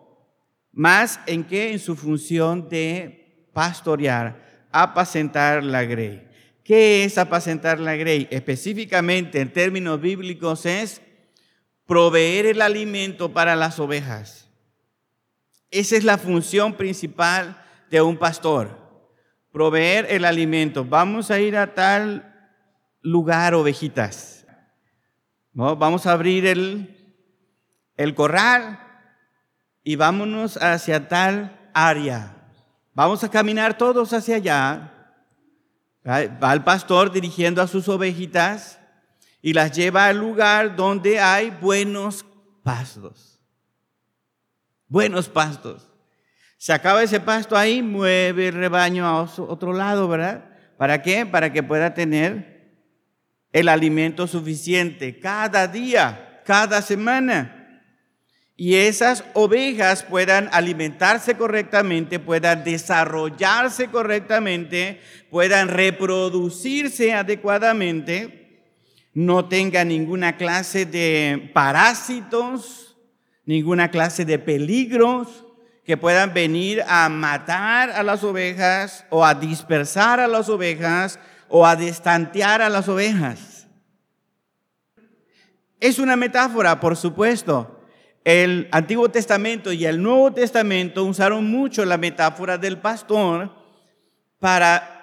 [0.71, 6.25] más en que en su función de pastorear apacentar la grey.
[6.63, 8.29] ¿Qué es apacentar la grey?
[8.31, 11.01] Específicamente en términos bíblicos es
[11.85, 14.40] proveer el alimento para las ovejas.
[15.71, 17.57] Esa es la función principal
[17.89, 18.77] de un pastor,
[19.53, 20.83] proveer el alimento.
[20.83, 22.27] Vamos a ir a tal
[23.01, 24.45] lugar, ovejitas.
[25.53, 27.15] Vamos a abrir el,
[27.95, 28.79] el corral
[29.83, 32.35] y vámonos hacia tal área.
[32.93, 34.91] Vamos a caminar todos hacia allá.
[36.05, 38.79] Va el pastor dirigiendo a sus ovejitas
[39.41, 42.25] y las lleva al lugar donde hay buenos
[42.63, 43.30] pastos.
[44.91, 45.87] Buenos pastos.
[46.57, 50.43] Se acaba ese pasto ahí, mueve el rebaño a otro lado, ¿verdad?
[50.75, 51.25] ¿Para qué?
[51.25, 52.73] Para que pueda tener
[53.53, 57.81] el alimento suficiente cada día, cada semana.
[58.57, 64.99] Y esas ovejas puedan alimentarse correctamente, puedan desarrollarse correctamente,
[65.29, 68.59] puedan reproducirse adecuadamente,
[69.13, 72.80] no tengan ninguna clase de parásitos,
[73.51, 75.45] ninguna clase de peligros
[75.83, 81.67] que puedan venir a matar a las ovejas o a dispersar a las ovejas o
[81.67, 83.67] a destantear a las ovejas.
[85.81, 87.83] Es una metáfora, por supuesto.
[88.23, 93.51] El Antiguo Testamento y el Nuevo Testamento usaron mucho la metáfora del pastor
[94.39, 95.00] para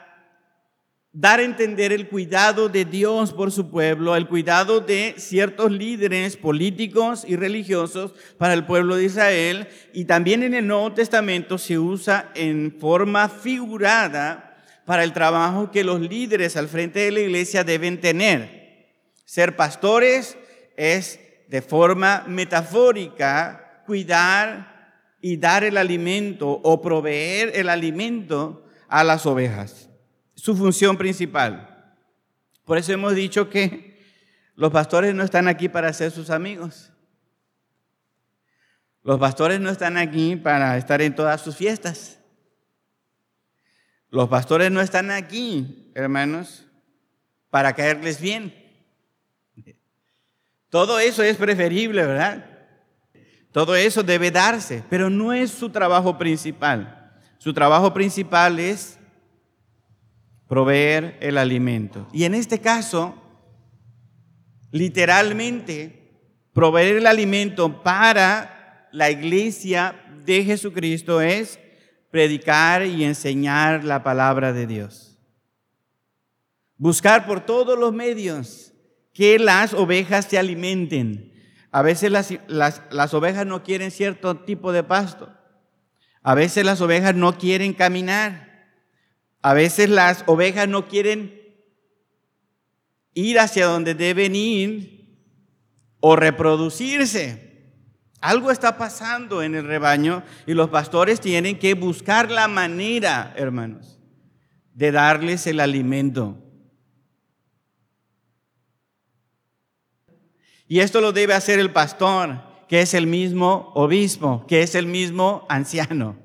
[1.13, 6.37] dar a entender el cuidado de Dios por su pueblo, el cuidado de ciertos líderes
[6.37, 9.69] políticos y religiosos para el pueblo de Israel.
[9.93, 15.85] Y también en el Nuevo Testamento se usa en forma figurada para el trabajo que
[15.85, 18.87] los líderes al frente de la iglesia deben tener.
[19.25, 20.37] Ser pastores
[20.77, 29.27] es de forma metafórica cuidar y dar el alimento o proveer el alimento a las
[29.27, 29.88] ovejas
[30.49, 31.93] su función principal.
[32.65, 34.01] Por eso hemos dicho que
[34.55, 36.91] los pastores no están aquí para ser sus amigos.
[39.03, 42.19] Los pastores no están aquí para estar en todas sus fiestas.
[44.09, 46.65] Los pastores no están aquí, hermanos,
[47.51, 48.55] para caerles bien.
[50.71, 52.43] Todo eso es preferible, ¿verdad?
[53.53, 57.21] Todo eso debe darse, pero no es su trabajo principal.
[57.37, 58.98] Su trabajo principal es
[60.49, 62.09] proveer el alimento.
[62.13, 63.15] Y en este caso,
[64.73, 65.99] literalmente,
[66.53, 71.59] proveer el alimento para la iglesia de Jesucristo es
[72.11, 75.19] predicar y enseñar la palabra de Dios.
[76.77, 78.73] Buscar por todos los medios
[79.13, 81.33] que las ovejas se alimenten.
[81.71, 85.35] A veces las, las, ovejas no quieren cierto tipo de pasto.
[86.23, 88.48] A veces las ovejas no quieren caminar.
[89.43, 91.39] A veces las ovejas no quieren
[93.15, 95.17] ir hacia donde deben ir
[96.01, 97.49] o reproducirse.
[98.21, 104.01] Algo está pasando en el rebaño y los pastores tienen que buscar la manera, hermanos,
[104.75, 106.45] de darles el alimento.
[110.67, 114.87] Y esto lo debe hacer el pastor, que es el mismo obispo, que es el
[114.87, 116.17] mismo anciano.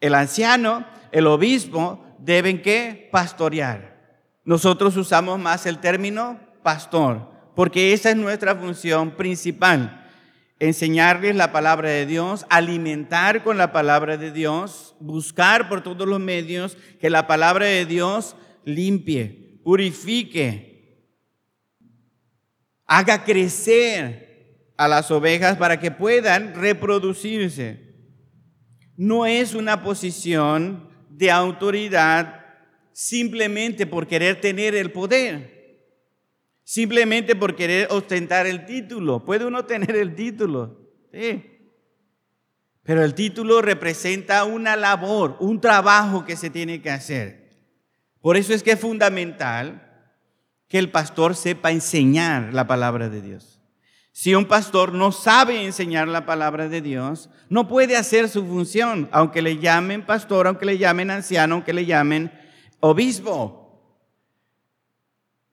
[0.00, 3.98] El anciano el obispo deben que pastorear.
[4.44, 10.06] Nosotros usamos más el término pastor, porque esa es nuestra función principal.
[10.58, 16.18] Enseñarles la palabra de Dios, alimentar con la palabra de Dios, buscar por todos los
[16.18, 20.68] medios que la palabra de Dios limpie, purifique,
[22.86, 27.94] haga crecer a las ovejas para que puedan reproducirse.
[28.96, 30.87] No es una posición
[31.18, 32.46] de autoridad
[32.92, 35.84] simplemente por querer tener el poder,
[36.62, 39.24] simplemente por querer ostentar el título.
[39.24, 40.78] Puede uno tener el título,
[41.12, 41.44] sí,
[42.84, 47.50] pero el título representa una labor, un trabajo que se tiene que hacer.
[48.20, 49.84] Por eso es que es fundamental
[50.68, 53.57] que el pastor sepa enseñar la palabra de Dios.
[54.20, 59.08] Si un pastor no sabe enseñar la palabra de Dios, no puede hacer su función,
[59.12, 62.32] aunque le llamen pastor, aunque le llamen anciano, aunque le llamen
[62.80, 63.80] obispo.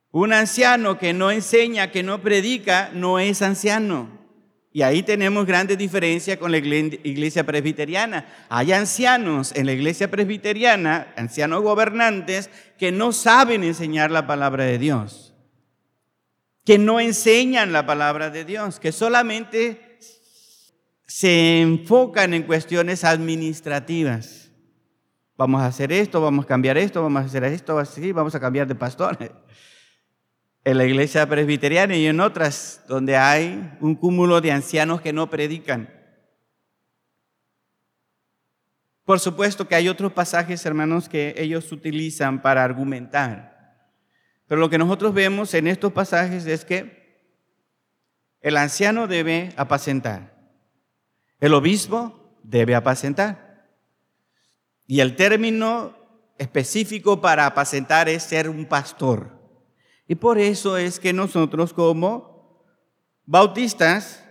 [0.09, 4.09] Un anciano que no enseña, que no predica, no es anciano.
[4.73, 8.25] Y ahí tenemos grandes diferencias con la iglesia presbiteriana.
[8.49, 12.49] Hay ancianos en la iglesia presbiteriana, ancianos gobernantes,
[12.79, 15.34] que no saben enseñar la palabra de Dios
[16.65, 19.99] que no enseñan la palabra de Dios, que solamente
[21.05, 24.49] se enfocan en cuestiones administrativas.
[25.37, 28.39] Vamos a hacer esto, vamos a cambiar esto, vamos a hacer esto, así, vamos a
[28.39, 29.17] cambiar de pastor.
[30.67, 35.29] En la iglesia presbiteriana y en otras donde hay un cúmulo de ancianos que no
[35.29, 35.93] predican.
[39.03, 43.54] Por supuesto que hay otros pasajes, hermanos, que ellos utilizan para argumentar.
[44.47, 47.05] Pero lo que nosotros vemos en estos pasajes es que
[48.41, 50.35] el anciano debe apacentar,
[51.39, 53.45] el obispo debe apacentar.
[54.87, 55.97] Y el término
[56.37, 59.31] específico para apacentar es ser un pastor.
[60.07, 62.63] Y por eso es que nosotros como
[63.25, 64.23] bautistas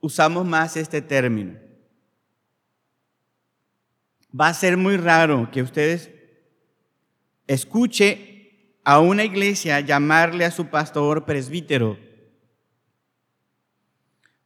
[0.00, 1.60] usamos más este término.
[4.38, 6.10] va a ser muy raro que ustedes
[7.46, 8.33] escuche
[8.84, 11.98] a una iglesia llamarle a su pastor presbítero.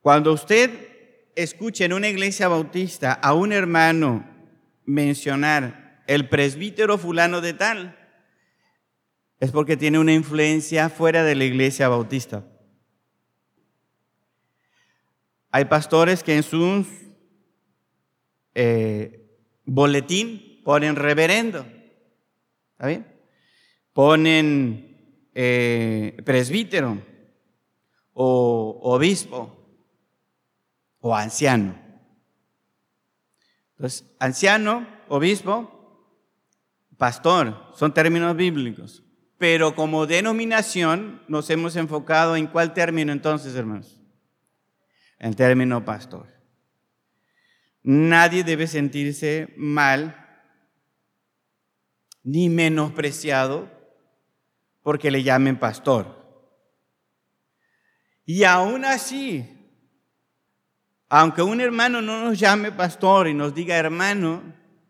[0.01, 0.89] Cuando usted
[1.35, 4.25] escuche en una iglesia bautista a un hermano
[4.85, 7.99] mencionar el presbítero fulano de tal,
[9.41, 12.45] es porque tiene una influencia fuera de la iglesia bautista.
[15.51, 16.87] Hay pastores que en su
[18.55, 21.67] eh, boletín ponen reverendo,
[22.73, 23.18] ¿está bien?
[23.99, 27.03] Ponen eh, presbítero
[28.13, 29.59] o obispo
[31.01, 31.77] o anciano.
[33.73, 36.15] Entonces, anciano, obispo,
[36.97, 39.03] pastor, son términos bíblicos.
[39.37, 44.01] Pero como denominación nos hemos enfocado en cuál término entonces, hermanos.
[45.19, 46.29] En término pastor.
[47.83, 50.25] Nadie debe sentirse mal
[52.23, 53.77] ni menospreciado
[54.89, 56.07] porque le llamen pastor.
[58.25, 59.47] Y aún así,
[61.11, 64.43] aunque un hermano no nos llame pastor y nos diga hermano,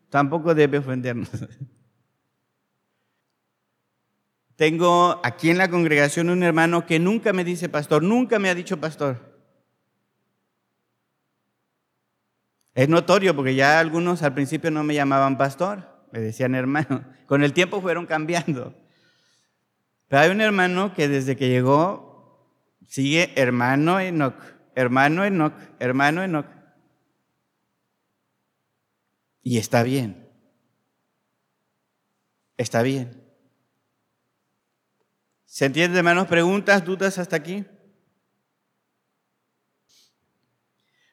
[0.09, 1.29] tampoco debe ofendernos.
[4.55, 8.55] Tengo aquí en la congregación un hermano que nunca me dice pastor, nunca me ha
[8.55, 9.17] dicho pastor.
[12.73, 17.03] Es notorio porque ya algunos al principio no me llamaban pastor, me decían hermano.
[17.25, 18.73] Con el tiempo fueron cambiando.
[20.09, 22.45] Pero hay un hermano que desde que llegó
[22.85, 24.35] sigue hermano Enoch
[24.79, 26.45] hermano Enoch, hermano Enoch.
[29.43, 30.29] Y está bien.
[32.55, 33.21] Está bien.
[35.45, 36.27] ¿Se entiende, hermanos?
[36.27, 37.65] ¿Preguntas, dudas hasta aquí?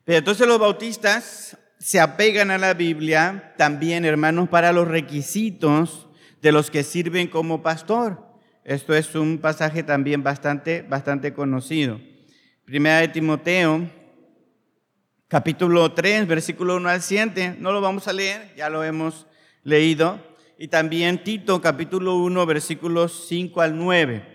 [0.05, 6.09] Pero entonces los bautistas se apegan a la Biblia también, hermanos, para los requisitos
[6.41, 8.26] de los que sirven como pastor.
[8.67, 12.01] Esto es un pasaje también bastante, bastante conocido.
[12.65, 13.89] Primera de Timoteo,
[15.29, 17.59] capítulo 3, versículo 1 al 7.
[17.61, 19.29] No lo vamos a leer, ya lo hemos
[19.63, 20.21] leído.
[20.59, 24.35] Y también Tito, capítulo 1, versículos 5 al 9.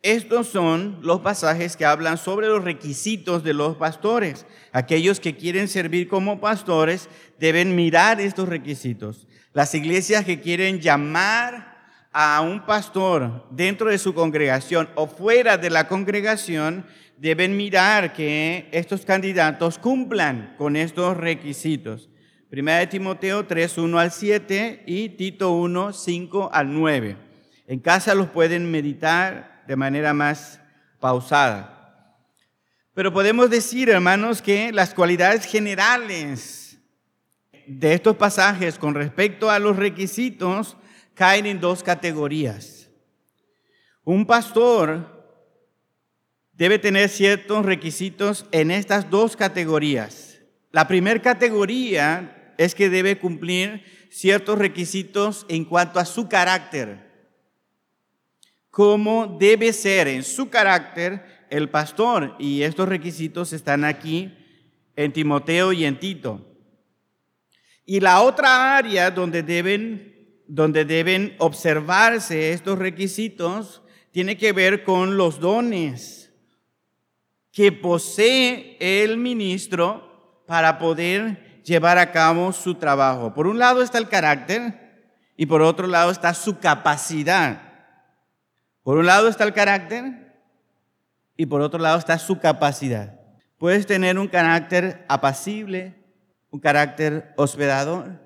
[0.00, 4.46] Estos son los pasajes que hablan sobre los requisitos de los pastores.
[4.72, 9.26] Aquellos que quieren servir como pastores deben mirar estos requisitos.
[9.52, 11.75] Las iglesias que quieren llamar
[12.18, 16.86] a un pastor dentro de su congregación o fuera de la congregación
[17.18, 22.08] deben mirar que estos candidatos cumplan con estos requisitos.
[22.48, 27.18] Primera de Timoteo 3, 1 al 7 y Tito 1, 5 al 9.
[27.66, 30.58] En casa los pueden meditar de manera más
[30.98, 32.16] pausada.
[32.94, 36.78] Pero podemos decir, hermanos, que las cualidades generales
[37.66, 40.78] de estos pasajes con respecto a los requisitos
[41.16, 42.88] caen en dos categorías.
[44.04, 45.16] Un pastor
[46.52, 50.38] debe tener ciertos requisitos en estas dos categorías.
[50.70, 57.04] La primera categoría es que debe cumplir ciertos requisitos en cuanto a su carácter.
[58.70, 62.36] Cómo debe ser en su carácter el pastor.
[62.38, 64.36] Y estos requisitos están aquí
[64.96, 66.46] en Timoteo y en Tito.
[67.84, 70.15] Y la otra área donde deben,
[70.48, 76.32] donde deben observarse estos requisitos tiene que ver con los dones
[77.52, 83.34] que posee el ministro para poder llevar a cabo su trabajo.
[83.34, 87.62] Por un lado está el carácter y por otro lado está su capacidad.
[88.82, 90.34] Por un lado está el carácter
[91.36, 93.20] y por otro lado está su capacidad.
[93.58, 95.94] Puedes tener un carácter apacible,
[96.50, 98.20] un carácter hospedador,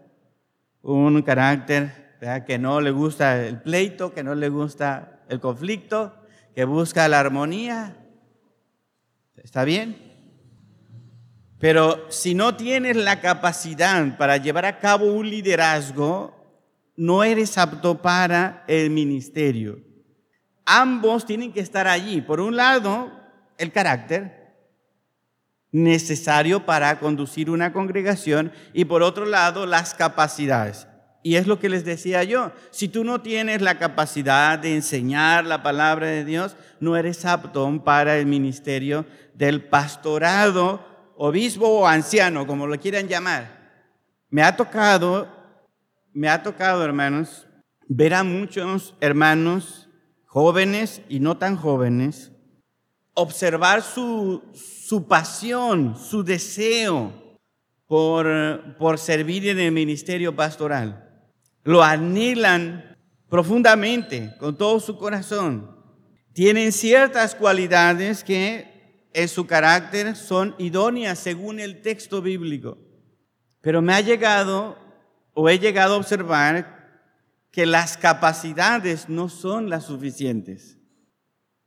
[0.83, 2.10] un carácter
[2.47, 6.15] que no le gusta el pleito, que no le gusta el conflicto,
[6.55, 8.01] que busca la armonía,
[9.43, 9.97] ¿Está bien?
[11.59, 16.37] Pero si no tienes la capacidad para llevar a cabo un liderazgo,
[16.97, 19.81] no eres apto para el ministerio.
[20.65, 22.21] Ambos tienen que estar allí.
[22.21, 23.11] Por un lado,
[23.59, 24.55] el carácter
[25.73, 30.87] necesario para conducir una congregación y por otro lado, las capacidades.
[31.23, 35.45] Y es lo que les decía yo, si tú no tienes la capacidad de enseñar
[35.45, 39.05] la palabra de Dios, no eres apto para el ministerio
[39.35, 40.81] del pastorado,
[41.17, 43.61] obispo o anciano, como lo quieran llamar.
[44.31, 45.29] Me ha tocado,
[46.15, 47.47] me ha tocado, hermanos,
[47.87, 49.89] ver a muchos hermanos
[50.25, 52.33] jóvenes y no tan jóvenes,
[53.13, 57.13] observar su, su pasión, su deseo
[57.87, 61.10] por, por servir en el ministerio pastoral.
[61.63, 62.97] Lo anhelan
[63.29, 65.71] profundamente, con todo su corazón.
[66.33, 72.79] Tienen ciertas cualidades que en su carácter son idóneas según el texto bíblico.
[73.61, 74.79] Pero me ha llegado
[75.35, 76.81] o he llegado a observar
[77.51, 80.79] que las capacidades no son las suficientes.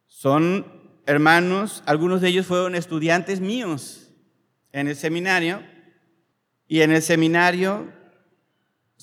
[0.07, 4.11] Son hermanos, algunos de ellos fueron estudiantes míos
[4.71, 5.61] en el seminario
[6.67, 7.91] y en el seminario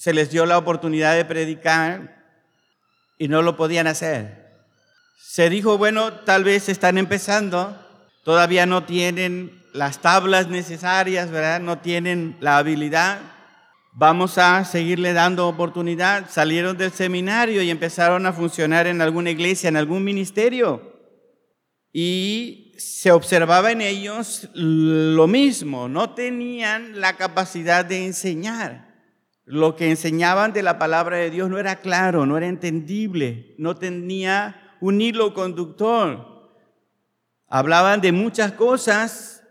[0.01, 2.25] se les dio la oportunidad de predicar
[3.19, 4.65] y no lo podían hacer.
[5.23, 7.79] Se dijo, bueno, tal vez están empezando,
[8.25, 11.61] todavía no tienen las tablas necesarias, ¿verdad?
[11.61, 13.19] No tienen la habilidad.
[13.93, 16.31] Vamos a seguirle dando oportunidad.
[16.31, 20.95] Salieron del seminario y empezaron a funcionar en alguna iglesia, en algún ministerio.
[21.93, 28.90] Y se observaba en ellos lo mismo, no tenían la capacidad de enseñar.
[29.51, 33.75] Lo que enseñaban de la palabra de Dios no era claro, no era entendible, no
[33.75, 36.53] tenía un hilo conductor.
[37.49, 39.43] Hablaban de muchas cosas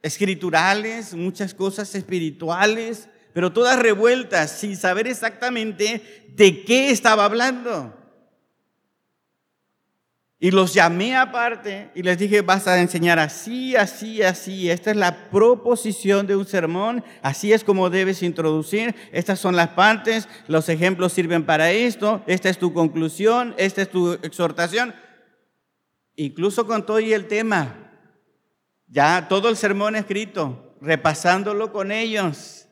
[0.00, 7.94] escriturales, muchas cosas espirituales, pero todas revueltas sin saber exactamente de qué estaba hablando.
[10.44, 14.70] Y los llamé aparte y les dije, vas a enseñar así, así, así.
[14.70, 17.02] Esta es la proposición de un sermón.
[17.22, 18.94] Así es como debes introducir.
[19.10, 20.28] Estas son las partes.
[20.46, 22.22] Los ejemplos sirven para esto.
[22.26, 23.54] Esta es tu conclusión.
[23.56, 24.94] Esta es tu exhortación.
[26.14, 27.78] Incluso con todo y el tema.
[28.86, 30.76] Ya todo el sermón escrito.
[30.82, 32.68] Repasándolo con ellos.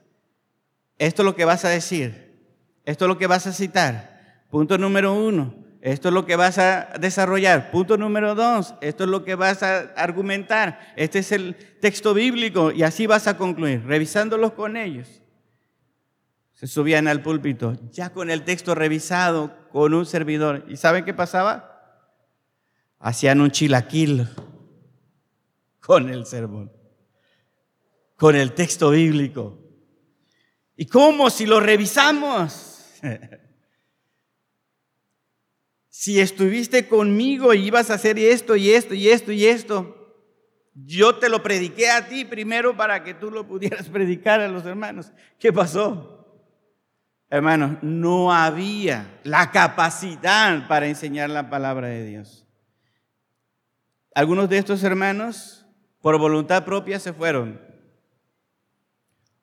[0.99, 2.39] Esto es lo que vas a decir.
[2.85, 4.45] Esto es lo que vas a citar.
[4.51, 5.62] Punto número uno.
[5.83, 7.73] Esto es lo que vas a desarrollar.
[7.73, 10.79] Punto número dos, esto es lo que vas a argumentar.
[10.95, 15.23] Este es el texto bíblico y así vas a concluir, revisándolos con ellos.
[16.53, 20.65] Se subían al púlpito, ya con el texto revisado, con un servidor.
[20.69, 22.07] ¿Y saben qué pasaba?
[23.01, 24.29] Hacían un chilaquil
[25.81, 26.71] con el sermón,
[28.15, 29.59] con el texto bíblico.
[30.77, 33.01] ¿Y cómo si lo revisamos?
[35.93, 40.17] si estuviste conmigo y ibas a hacer esto y esto y esto y esto,
[40.73, 44.65] yo te lo prediqué a ti primero para que tú lo pudieras predicar a los
[44.65, 45.13] hermanos.
[45.39, 46.49] ¿Qué pasó?
[47.29, 52.47] Hermanos, no había la capacidad para enseñar la palabra de Dios.
[54.15, 55.67] Algunos de estos hermanos,
[56.01, 57.61] por voluntad propia, se fueron.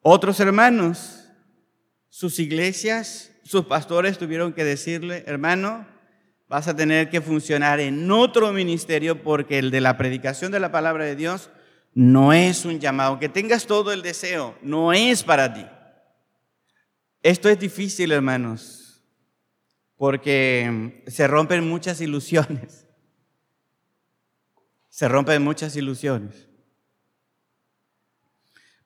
[0.01, 1.29] Otros hermanos,
[2.09, 5.98] sus iglesias, sus pastores tuvieron que decirle, hermano,
[6.49, 10.71] vas a tener que funcionar en otro ministerio porque el de la predicación de la
[10.71, 11.51] palabra de Dios
[11.93, 13.19] no es un llamado.
[13.19, 15.65] Que tengas todo el deseo, no es para ti.
[17.21, 19.03] Esto es difícil, hermanos,
[19.95, 22.87] porque se rompen muchas ilusiones.
[24.89, 26.47] Se rompen muchas ilusiones.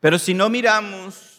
[0.02, 1.33] Pero si no miramos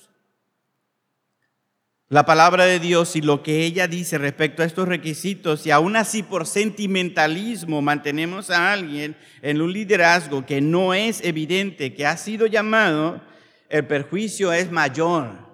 [2.09, 5.97] la palabra de Dios y lo que ella dice respecto a estos requisitos y aún
[5.97, 12.17] así por sentimentalismo mantenemos a alguien en un liderazgo que no es evidente, que ha
[12.17, 13.23] sido llamado,
[13.71, 15.45] el perjuicio es mayor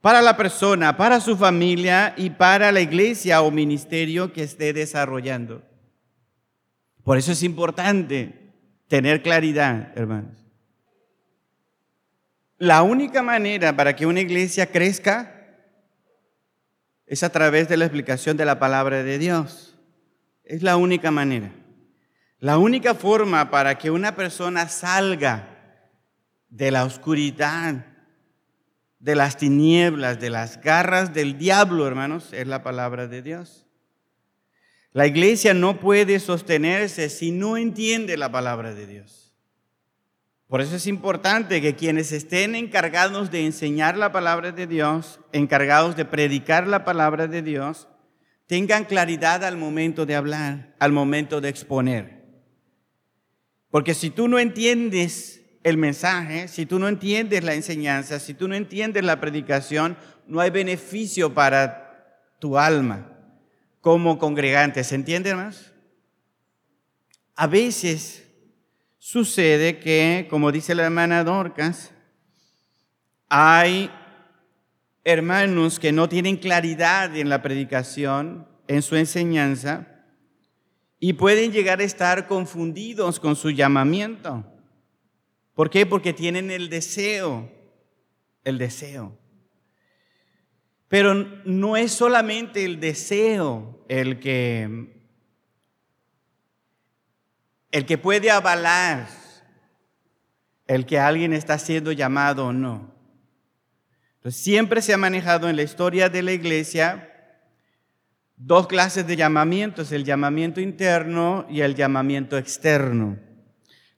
[0.00, 5.62] para la persona, para su familia y para la iglesia o ministerio que esté desarrollando.
[7.02, 8.52] Por eso es importante
[8.86, 10.36] tener claridad, hermanos.
[12.58, 15.33] La única manera para que una iglesia crezca
[17.06, 19.74] es a través de la explicación de la palabra de Dios.
[20.44, 21.52] Es la única manera.
[22.38, 25.48] La única forma para que una persona salga
[26.48, 27.86] de la oscuridad,
[28.98, 33.66] de las tinieblas, de las garras del diablo, hermanos, es la palabra de Dios.
[34.92, 39.23] La iglesia no puede sostenerse si no entiende la palabra de Dios.
[40.54, 45.96] Por eso es importante que quienes estén encargados de enseñar la palabra de Dios, encargados
[45.96, 47.88] de predicar la palabra de Dios,
[48.46, 52.22] tengan claridad al momento de hablar, al momento de exponer.
[53.68, 58.46] Porque si tú no entiendes el mensaje, si tú no entiendes la enseñanza, si tú
[58.46, 59.96] no entiendes la predicación,
[60.28, 63.10] no hay beneficio para tu alma
[63.80, 64.84] como congregante.
[64.84, 65.72] ¿Se entiende más?
[67.34, 68.23] A veces
[69.06, 71.92] Sucede que, como dice la hermana Dorcas,
[73.28, 73.90] hay
[75.04, 80.06] hermanos que no tienen claridad en la predicación, en su enseñanza,
[80.98, 84.50] y pueden llegar a estar confundidos con su llamamiento.
[85.52, 85.84] ¿Por qué?
[85.84, 87.52] Porque tienen el deseo,
[88.42, 89.18] el deseo.
[90.88, 91.12] Pero
[91.44, 94.93] no es solamente el deseo el que,
[97.74, 99.08] el que puede avalar
[100.68, 102.94] el que alguien está siendo llamado o no.
[104.28, 107.10] siempre se ha manejado en la historia de la iglesia
[108.36, 113.18] dos clases de llamamientos, el llamamiento interno y el llamamiento externo.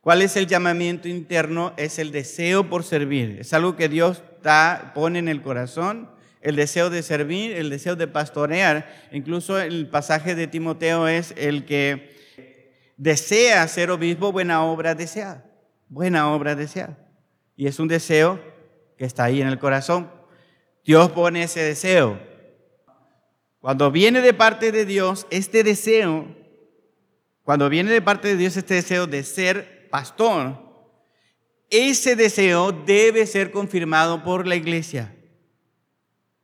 [0.01, 1.75] ¿Cuál es el llamamiento interno?
[1.77, 3.37] Es el deseo por servir.
[3.41, 6.09] Es algo que Dios da, pone en el corazón,
[6.41, 8.91] el deseo de servir, el deseo de pastorear.
[9.13, 12.16] Incluso el pasaje de Timoteo es el que
[12.97, 15.45] desea ser obispo, buena obra desea.
[15.89, 16.99] Buena obra desea.
[17.55, 18.41] Y es un deseo
[18.97, 20.11] que está ahí en el corazón.
[20.85, 22.21] Dios pone ese deseo.
[23.61, 26.27] Cuando viene de parte de Dios este deseo,
[27.43, 30.65] cuando viene de parte de Dios este deseo de ser pastor,
[31.71, 35.13] ese deseo debe ser confirmado por la iglesia.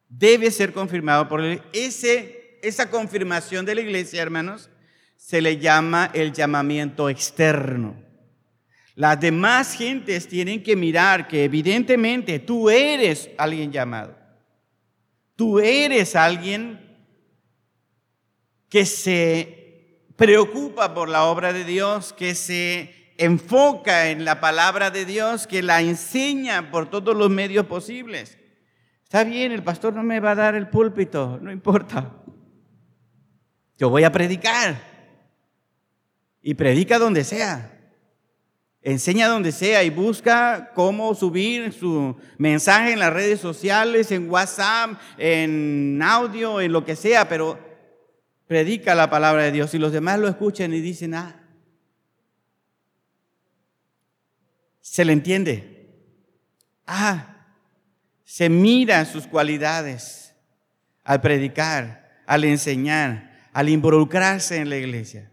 [0.09, 4.69] Debe ser confirmado por la Ese, esa confirmación de la iglesia, hermanos,
[5.25, 7.95] se le llama el llamamiento externo.
[8.97, 14.17] Las demás gentes tienen que mirar que evidentemente tú eres alguien llamado.
[15.37, 16.81] Tú eres alguien
[18.69, 25.05] que se preocupa por la obra de Dios, que se enfoca en la palabra de
[25.05, 28.39] Dios, que la enseña por todos los medios posibles.
[29.05, 32.13] Está bien, el pastor no me va a dar el púlpito, no importa.
[33.79, 34.92] Yo voy a predicar.
[36.43, 37.73] Y predica donde sea.
[38.83, 45.01] Enseña donde sea y busca cómo subir su mensaje en las redes sociales, en WhatsApp,
[45.19, 47.59] en audio, en lo que sea, pero
[48.49, 51.43] predica la palabra de Dios y los demás lo escuchan y dicen, ah,
[54.81, 55.73] se le entiende.
[56.87, 57.47] Ah,
[58.25, 60.35] se mira sus cualidades
[61.05, 65.32] al predicar, al enseñar, al involucrarse en la iglesia.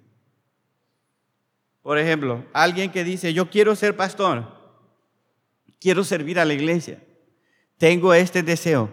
[1.90, 4.46] Por ejemplo, alguien que dice, yo quiero ser pastor,
[5.80, 7.02] quiero servir a la iglesia,
[7.80, 8.92] tengo este deseo,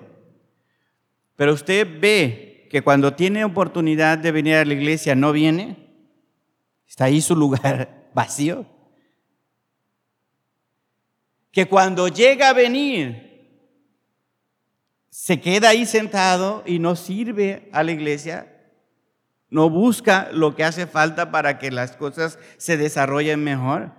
[1.36, 5.76] pero usted ve que cuando tiene oportunidad de venir a la iglesia no viene,
[6.88, 8.64] está ahí su lugar vacío.
[11.53, 13.61] Que cuando llega a venir,
[15.11, 18.56] se queda ahí sentado y no sirve a la iglesia,
[19.51, 23.92] no busca lo que hace falta para que las cosas se desarrollen mejor.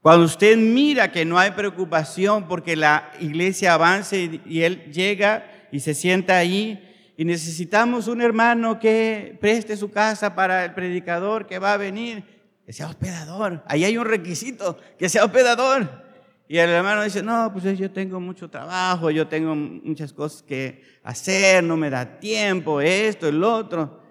[0.00, 5.80] Cuando usted mira que no hay preocupación porque la iglesia avance y, él llega y
[5.80, 6.84] se sienta ahí
[7.16, 12.22] y necesitamos un hermano que preste su casa para el predicador que va a venir,
[12.64, 13.62] que sea hospedador.
[13.66, 16.06] Ahí hay un requisito, que sea hospedador.
[16.46, 20.82] Y el hermano dice, no, pues yo tengo mucho trabajo, yo tengo muchas cosas que
[21.02, 24.07] hacer, no me da tiempo, esto, el otro.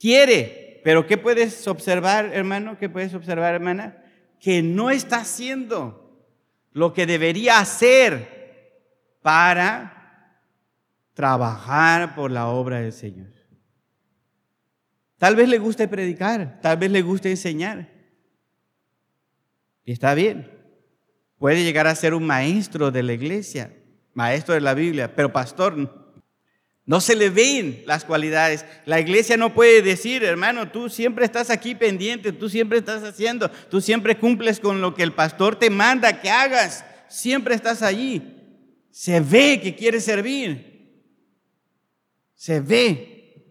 [0.00, 2.78] Quiere, pero ¿qué puedes observar, hermano?
[2.78, 4.02] ¿Qué puedes observar, hermana?
[4.40, 6.26] Que no está haciendo
[6.72, 8.40] lo que debería hacer
[9.20, 10.40] para
[11.12, 13.28] trabajar por la obra del Señor.
[15.18, 17.90] Tal vez le guste predicar, tal vez le guste enseñar,
[19.84, 20.50] y está bien.
[21.36, 23.76] Puede llegar a ser un maestro de la iglesia,
[24.14, 25.99] maestro de la Biblia, pero pastor,
[26.90, 28.64] no se le ven las cualidades.
[28.84, 33.48] La iglesia no puede decir, hermano, tú siempre estás aquí pendiente, tú siempre estás haciendo,
[33.70, 38.34] tú siempre cumples con lo que el pastor te manda que hagas, siempre estás allí.
[38.90, 41.06] Se ve que quiere servir.
[42.34, 43.44] Se ve.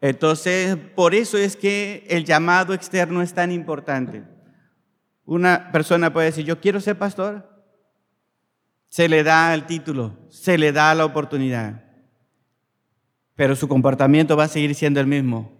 [0.00, 4.24] Entonces, por eso es que el llamado externo es tan importante.
[5.24, 7.47] Una persona puede decir, yo quiero ser pastor.
[8.88, 11.84] Se le da el título, se le da la oportunidad,
[13.34, 15.56] pero su comportamiento va a seguir siendo el mismo.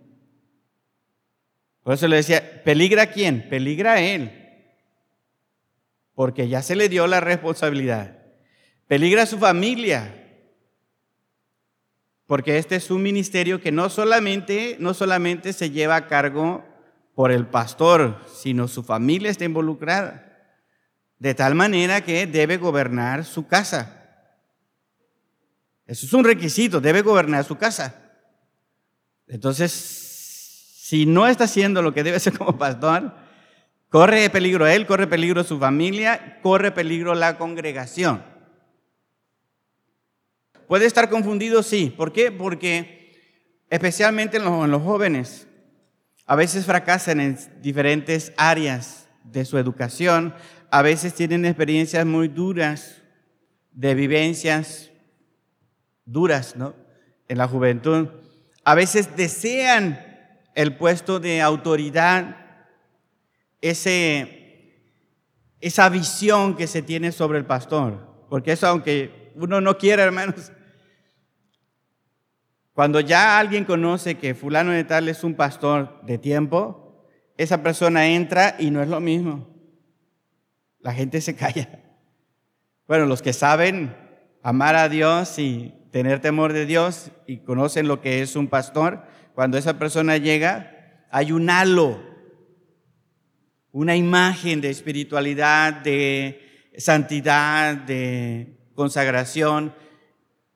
[1.82, 3.48] Por eso le decía, ¿peligra quién?
[3.48, 4.32] Peligra él,
[6.14, 8.18] porque ya se le dio la responsabilidad.
[8.86, 10.14] Peligra su familia,
[12.26, 16.64] porque este es un ministerio que no solamente, no solamente se lleva a cargo
[17.14, 20.27] por el pastor, sino su familia está involucrada,
[21.18, 23.94] de tal manera que debe gobernar su casa.
[25.86, 27.94] Eso es un requisito, debe gobernar su casa.
[29.26, 33.14] Entonces, si no está haciendo lo que debe hacer como pastor,
[33.88, 38.22] corre peligro él, corre peligro su familia, corre peligro la congregación.
[40.66, 41.92] Puede estar confundido, sí.
[41.96, 42.30] ¿Por qué?
[42.30, 42.98] Porque
[43.70, 45.46] especialmente en los, jóvenes,
[46.26, 50.34] a veces fracasan en diferentes áreas de su educación,
[50.70, 53.02] a veces tienen experiencias muy duras
[53.72, 54.90] de vivencias
[56.04, 56.74] duras, ¿no?
[57.28, 58.08] En la juventud.
[58.64, 60.04] A veces desean
[60.54, 62.36] el puesto de autoridad,
[63.60, 64.82] ese,
[65.60, 68.26] esa visión que se tiene sobre el pastor.
[68.28, 70.52] Porque eso, aunque uno no quiera, hermanos,
[72.74, 77.06] cuando ya alguien conoce que fulano de tal es un pastor de tiempo,
[77.36, 79.57] esa persona entra y no es lo mismo.
[80.80, 81.68] La gente se calla.
[82.86, 83.94] Bueno, los que saben
[84.42, 89.02] amar a Dios y tener temor de Dios y conocen lo que es un pastor,
[89.34, 92.02] cuando esa persona llega, hay un halo,
[93.72, 99.74] una imagen de espiritualidad, de santidad, de consagración,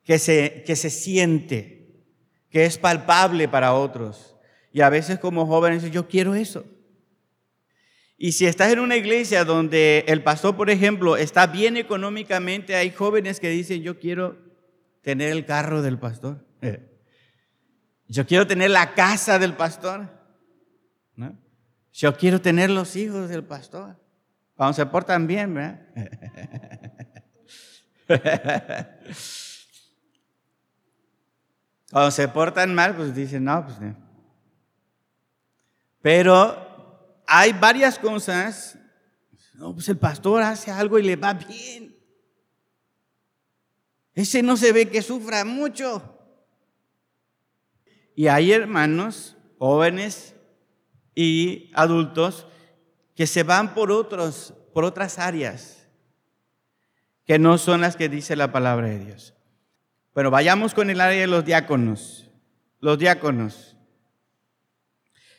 [0.04, 2.04] que se, que se siente,
[2.50, 4.36] que es palpable para otros.
[4.72, 6.64] Y a veces como jóvenes, yo quiero eso.
[8.24, 12.92] Y si estás en una iglesia donde el pastor, por ejemplo, está bien económicamente, hay
[12.92, 14.38] jóvenes que dicen, yo quiero
[15.00, 16.46] tener el carro del pastor.
[18.06, 20.08] Yo quiero tener la casa del pastor.
[21.92, 23.96] Yo quiero tener los hijos del pastor.
[24.54, 25.80] Cuando se portan bien, ¿verdad?
[31.90, 33.96] Cuando se portan mal, pues dicen, no, pues no.
[36.00, 36.71] Pero
[37.34, 38.78] hay varias cosas.
[39.54, 41.96] No, pues el pastor hace algo y le va bien.
[44.14, 46.18] Ese no se ve que sufra mucho.
[48.14, 50.34] Y hay hermanos, jóvenes
[51.14, 52.46] y adultos,
[53.14, 55.88] que se van por otros, por otras áreas,
[57.24, 59.34] que no son las que dice la palabra de Dios.
[60.12, 62.30] Bueno, vayamos con el área de los diáconos.
[62.80, 63.78] Los diáconos.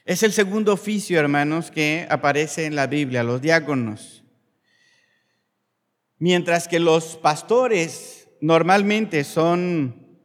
[0.06, 4.24] Es el segundo oficio, hermanos, que aparece en la Biblia, los diáconos.
[6.18, 10.20] Mientras que los pastores normalmente son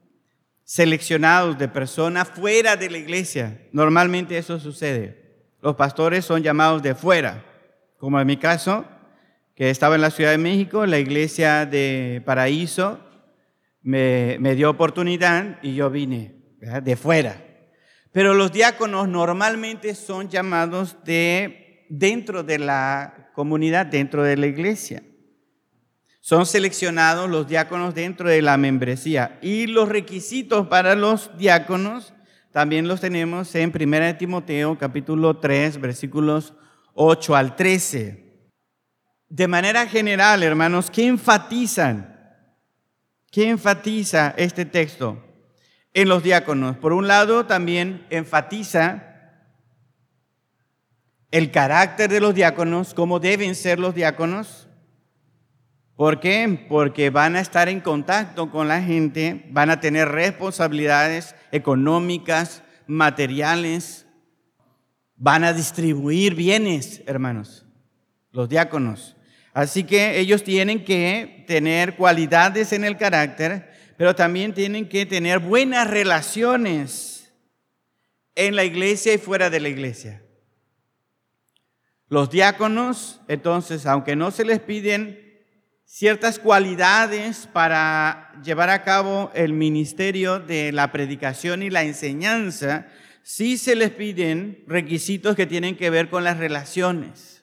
[0.64, 5.47] seleccionados de personas fuera de la iglesia, normalmente eso sucede.
[5.62, 7.45] Los pastores son llamados de fuera,
[7.99, 8.85] como en mi caso,
[9.55, 13.01] que estaba en la Ciudad de México, la iglesia de Paraíso
[13.83, 16.35] me, dio oportunidad y yo vine
[16.83, 17.47] de fuera.
[18.13, 25.03] Pero los diáconos normalmente son llamados de dentro de la comunidad, dentro de la iglesia.
[26.21, 29.39] Son seleccionados los diáconos dentro de la membresía.
[29.41, 32.13] Y los requisitos para los diáconos
[32.53, 36.55] también los tenemos en 1 Timoteo capítulo 3, versículos
[36.95, 38.25] 8 al 13.
[39.29, 42.17] De manera general, hermanos, ¿qué enfatizan?
[43.31, 45.23] ¿Qué enfatiza este texto?
[45.99, 46.76] En los diáconos.
[46.76, 49.03] Por un lado, también enfatiza
[51.32, 54.68] el carácter de los diáconos, cómo deben ser los diáconos.
[55.96, 56.66] ¿Por qué?
[56.68, 64.07] Porque van a estar en contacto con la gente, van a tener responsabilidades económicas, materiales,
[65.16, 67.66] van a distribuir bienes, hermanos,
[68.30, 69.16] los diáconos.
[69.53, 75.40] Así que ellos tienen que tener cualidades en el carácter pero también tienen que tener
[75.40, 77.32] buenas relaciones
[78.36, 80.22] en la iglesia y fuera de la iglesia.
[82.09, 85.20] Los diáconos, entonces, aunque no se les piden
[85.84, 92.86] ciertas cualidades para llevar a cabo el ministerio de la predicación y la enseñanza,
[93.24, 97.42] sí se les piden requisitos que tienen que ver con las relaciones.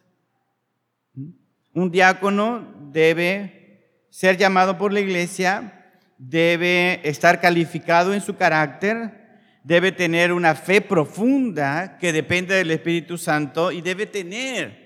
[1.74, 5.82] Un diácono debe ser llamado por la iglesia
[6.18, 9.26] debe estar calificado en su carácter,
[9.64, 14.86] debe tener una fe profunda que depende del Espíritu Santo y debe tener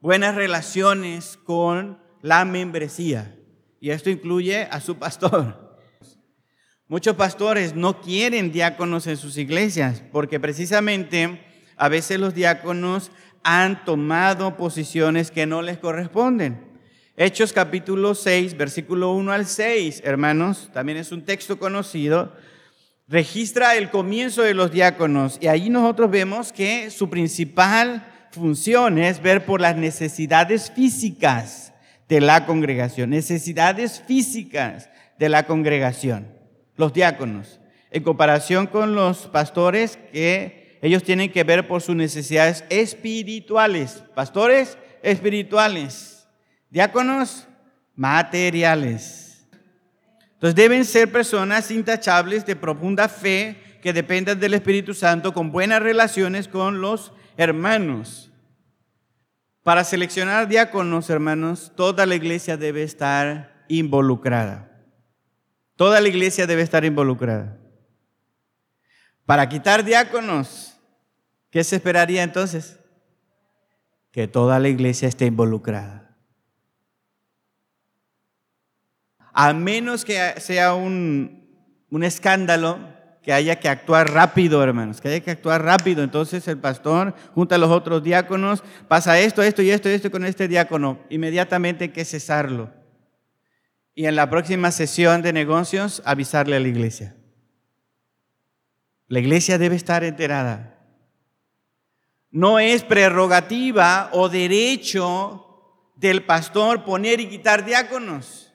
[0.00, 3.36] buenas relaciones con la membresía.
[3.80, 5.78] Y esto incluye a su pastor.
[6.86, 11.40] Muchos pastores no quieren diáconos en sus iglesias porque precisamente
[11.76, 13.10] a veces los diáconos
[13.42, 16.69] han tomado posiciones que no les corresponden.
[17.22, 22.32] Hechos capítulo 6, versículo 1 al 6, hermanos, también es un texto conocido,
[23.08, 25.36] registra el comienzo de los diáconos.
[25.38, 31.74] Y ahí nosotros vemos que su principal función es ver por las necesidades físicas
[32.08, 36.26] de la congregación, necesidades físicas de la congregación,
[36.76, 37.60] los diáconos,
[37.90, 44.78] en comparación con los pastores que ellos tienen que ver por sus necesidades espirituales, pastores
[45.02, 46.09] espirituales
[46.70, 47.46] Diáconos
[47.96, 49.46] materiales.
[50.34, 55.82] Entonces deben ser personas intachables de profunda fe que dependan del Espíritu Santo con buenas
[55.82, 58.30] relaciones con los hermanos.
[59.62, 64.70] Para seleccionar diáconos, hermanos, toda la iglesia debe estar involucrada.
[65.76, 67.58] Toda la iglesia debe estar involucrada.
[69.26, 70.78] Para quitar diáconos,
[71.50, 72.78] ¿qué se esperaría entonces?
[74.10, 76.09] Que toda la iglesia esté involucrada.
[79.42, 81.48] A menos que sea un,
[81.88, 82.78] un escándalo,
[83.22, 86.02] que haya que actuar rápido, hermanos, que haya que actuar rápido.
[86.02, 90.10] Entonces el pastor junta a los otros diáconos, pasa esto, esto y esto y esto
[90.10, 91.00] con este diácono.
[91.08, 92.70] Inmediatamente hay que cesarlo.
[93.94, 97.16] Y en la próxima sesión de negocios avisarle a la iglesia.
[99.08, 100.78] La iglesia debe estar enterada.
[102.30, 105.46] No es prerrogativa o derecho
[105.96, 108.49] del pastor poner y quitar diáconos,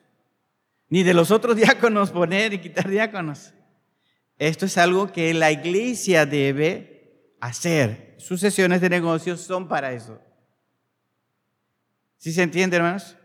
[0.88, 3.52] ni de los otros diáconos poner y quitar diáconos.
[4.38, 8.14] Esto es algo que la iglesia debe hacer.
[8.18, 10.20] Sus sesiones de negocios son para eso.
[12.18, 13.16] ¿Sí se entiende, hermanos?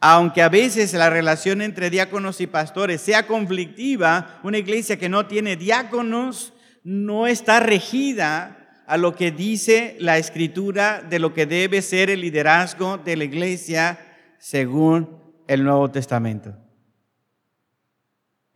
[0.00, 5.26] Aunque a veces la relación entre diáconos y pastores sea conflictiva, una iglesia que no
[5.26, 11.82] tiene diáconos no está regida a lo que dice la escritura de lo que debe
[11.82, 13.98] ser el liderazgo de la iglesia
[14.38, 16.56] según el Nuevo Testamento.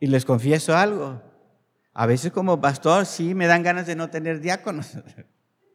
[0.05, 1.23] Y les confieso algo,
[1.95, 4.99] a veces como pastor sí me dan ganas de no tener diáconos.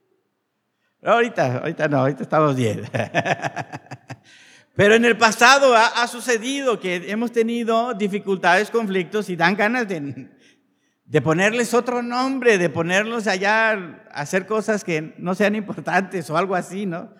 [1.03, 2.83] ahorita, ahorita no, ahorita estamos bien.
[4.75, 10.29] Pero en el pasado ha, sucedido que hemos tenido dificultades, conflictos y dan ganas de,
[11.05, 16.37] de ponerles otro nombre, de ponerlos allá a hacer cosas que no sean importantes o
[16.37, 17.15] algo así, ¿no?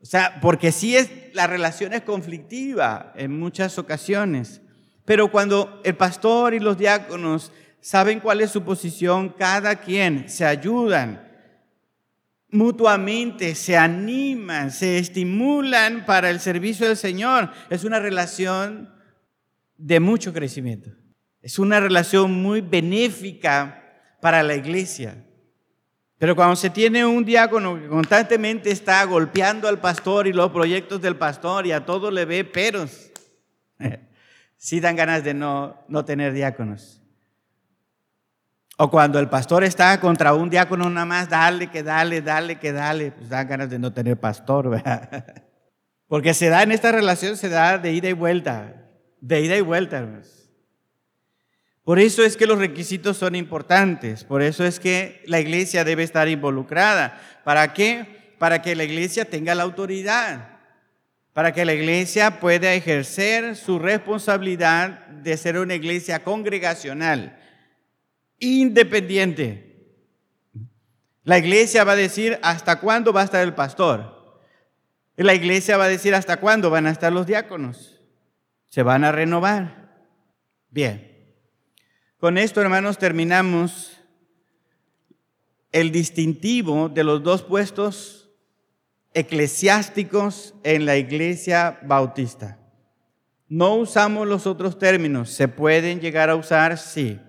[0.00, 4.62] O sea, porque sí es, la relación es conflictiva en muchas ocasiones.
[5.04, 10.44] Pero cuando el pastor y los diáconos saben cuál es su posición, cada quien se
[10.44, 11.28] ayudan
[12.52, 17.50] mutuamente, se animan, se estimulan para el servicio del Señor.
[17.70, 18.94] Es una relación
[19.76, 20.90] de mucho crecimiento.
[21.40, 23.82] Es una relación muy benéfica
[24.20, 25.24] para la iglesia.
[26.18, 31.00] Pero cuando se tiene un diácono que constantemente está golpeando al pastor y los proyectos
[31.00, 33.11] del pastor y a todo le ve peros,
[34.62, 37.02] sí dan ganas de no, no tener diáconos.
[38.76, 42.72] O cuando el pastor está contra un diácono nada más, dale, que dale, dale, que
[42.72, 44.80] dale, pues dan ganas de no tener pastor.
[46.06, 48.88] Porque se da en esta relación, se da de ida y vuelta,
[49.20, 50.08] de ida y vuelta.
[51.82, 56.04] Por eso es que los requisitos son importantes, por eso es que la iglesia debe
[56.04, 57.20] estar involucrada.
[57.42, 58.34] ¿Para qué?
[58.38, 60.51] Para que la iglesia tenga la autoridad,
[61.32, 67.38] para que la iglesia pueda ejercer su responsabilidad de ser una iglesia congregacional
[68.38, 69.72] independiente.
[71.24, 74.42] La iglesia va a decir hasta cuándo va a estar el pastor.
[75.16, 78.00] La iglesia va a decir hasta cuándo van a estar los diáconos.
[78.68, 80.06] Se van a renovar.
[80.70, 81.12] Bien.
[82.18, 84.00] Con esto, hermanos, terminamos
[85.70, 88.21] el distintivo de los dos puestos
[89.14, 92.58] eclesiásticos en la iglesia bautista.
[93.48, 95.30] No usamos los otros términos.
[95.30, 96.78] ¿Se pueden llegar a usar?
[96.78, 97.20] Sí.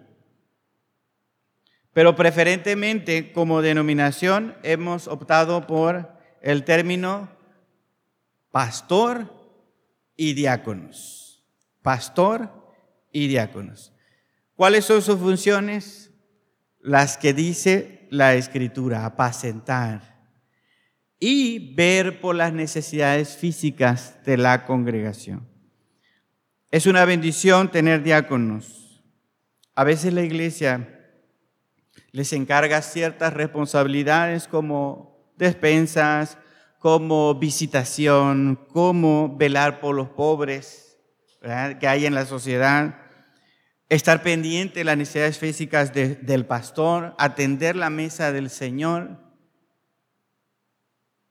[1.91, 7.29] Pero preferentemente como denominación hemos optado por el término
[8.51, 9.31] pastor
[10.15, 11.43] y diáconos.
[11.81, 12.49] Pastor
[13.11, 13.93] y diáconos.
[14.55, 16.11] ¿Cuáles son sus funciones?
[16.79, 20.12] Las que dice la escritura, apacentar
[21.19, 25.47] y ver por las necesidades físicas de la congregación.
[26.71, 29.03] Es una bendición tener diáconos.
[29.75, 30.89] A veces la iglesia
[32.11, 36.37] les encarga ciertas responsabilidades como despensas,
[36.79, 40.97] como visitación, como velar por los pobres
[41.79, 42.95] que hay en la sociedad,
[43.89, 49.22] estar pendiente de las necesidades físicas del pastor, atender la mesa del Señor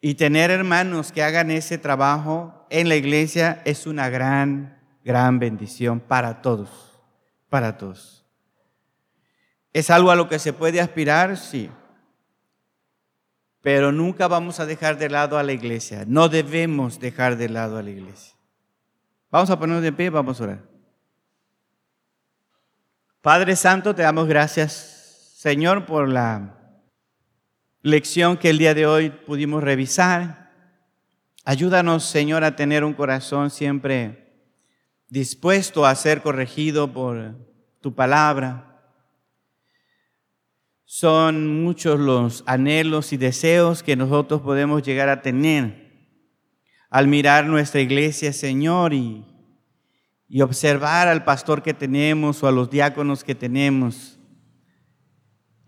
[0.05, 6.01] y tener hermanos que hagan ese trabajo en la iglesia es una gran, gran bendición
[6.01, 7.01] para todos,
[7.49, 8.27] para todos.
[9.73, 11.37] ¿Es algo a lo que se puede aspirar?
[11.37, 11.71] Sí.
[13.61, 16.03] Pero nunca vamos a dejar de lado a la iglesia.
[16.05, 18.35] No debemos dejar de lado a la iglesia.
[19.31, 20.63] Vamos a ponernos de pie, vamos a orar.
[23.21, 26.62] Padre Santo, te damos gracias, Señor, por la
[27.83, 30.51] lección que el día de hoy pudimos revisar.
[31.45, 34.23] Ayúdanos, Señor, a tener un corazón siempre
[35.09, 37.37] dispuesto a ser corregido por
[37.81, 38.73] tu palabra
[40.95, 45.81] son muchos los anhelos y deseos que nosotros podemos llegar a tener.
[46.91, 49.25] al mirar nuestra iglesia, Señor, y,
[50.29, 54.19] y observar al pastor que tenemos o a los diáconos que tenemos.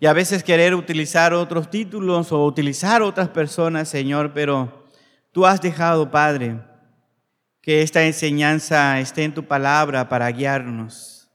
[0.01, 4.87] Y a veces querer utilizar otros títulos o utilizar otras personas, Señor, pero
[5.33, 6.61] tú has dejado, Padre,
[7.61, 11.31] que esta enseñanza esté en tu palabra para guiarnos.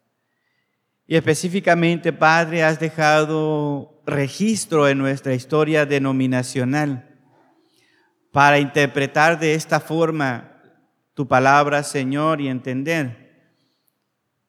[1.07, 7.09] Y específicamente, Padre, has dejado registro en nuestra historia denominacional
[8.31, 10.61] para interpretar de esta forma
[11.15, 13.29] tu palabra, Señor, y entender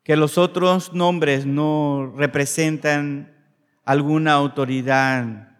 [0.02, 3.39] que los otros nombres no representan
[3.84, 5.56] alguna autoridad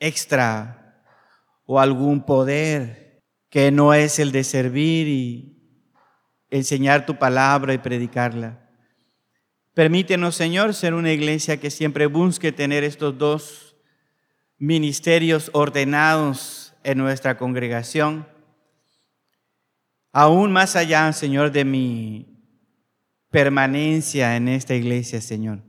[0.00, 1.02] extra
[1.64, 5.58] o algún poder que no es el de servir y
[6.50, 8.68] enseñar tu palabra y predicarla.
[9.74, 13.76] Permítenos, Señor, ser una iglesia que siempre busque tener estos dos
[14.58, 18.26] ministerios ordenados en nuestra congregación.
[20.12, 22.42] Aún más allá, Señor, de mi
[23.30, 25.67] permanencia en esta iglesia, Señor.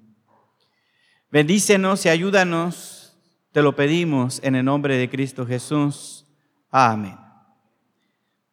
[1.32, 3.16] Bendícenos y ayúdanos,
[3.52, 6.26] te lo pedimos en el nombre de Cristo Jesús.
[6.72, 7.29] Amén.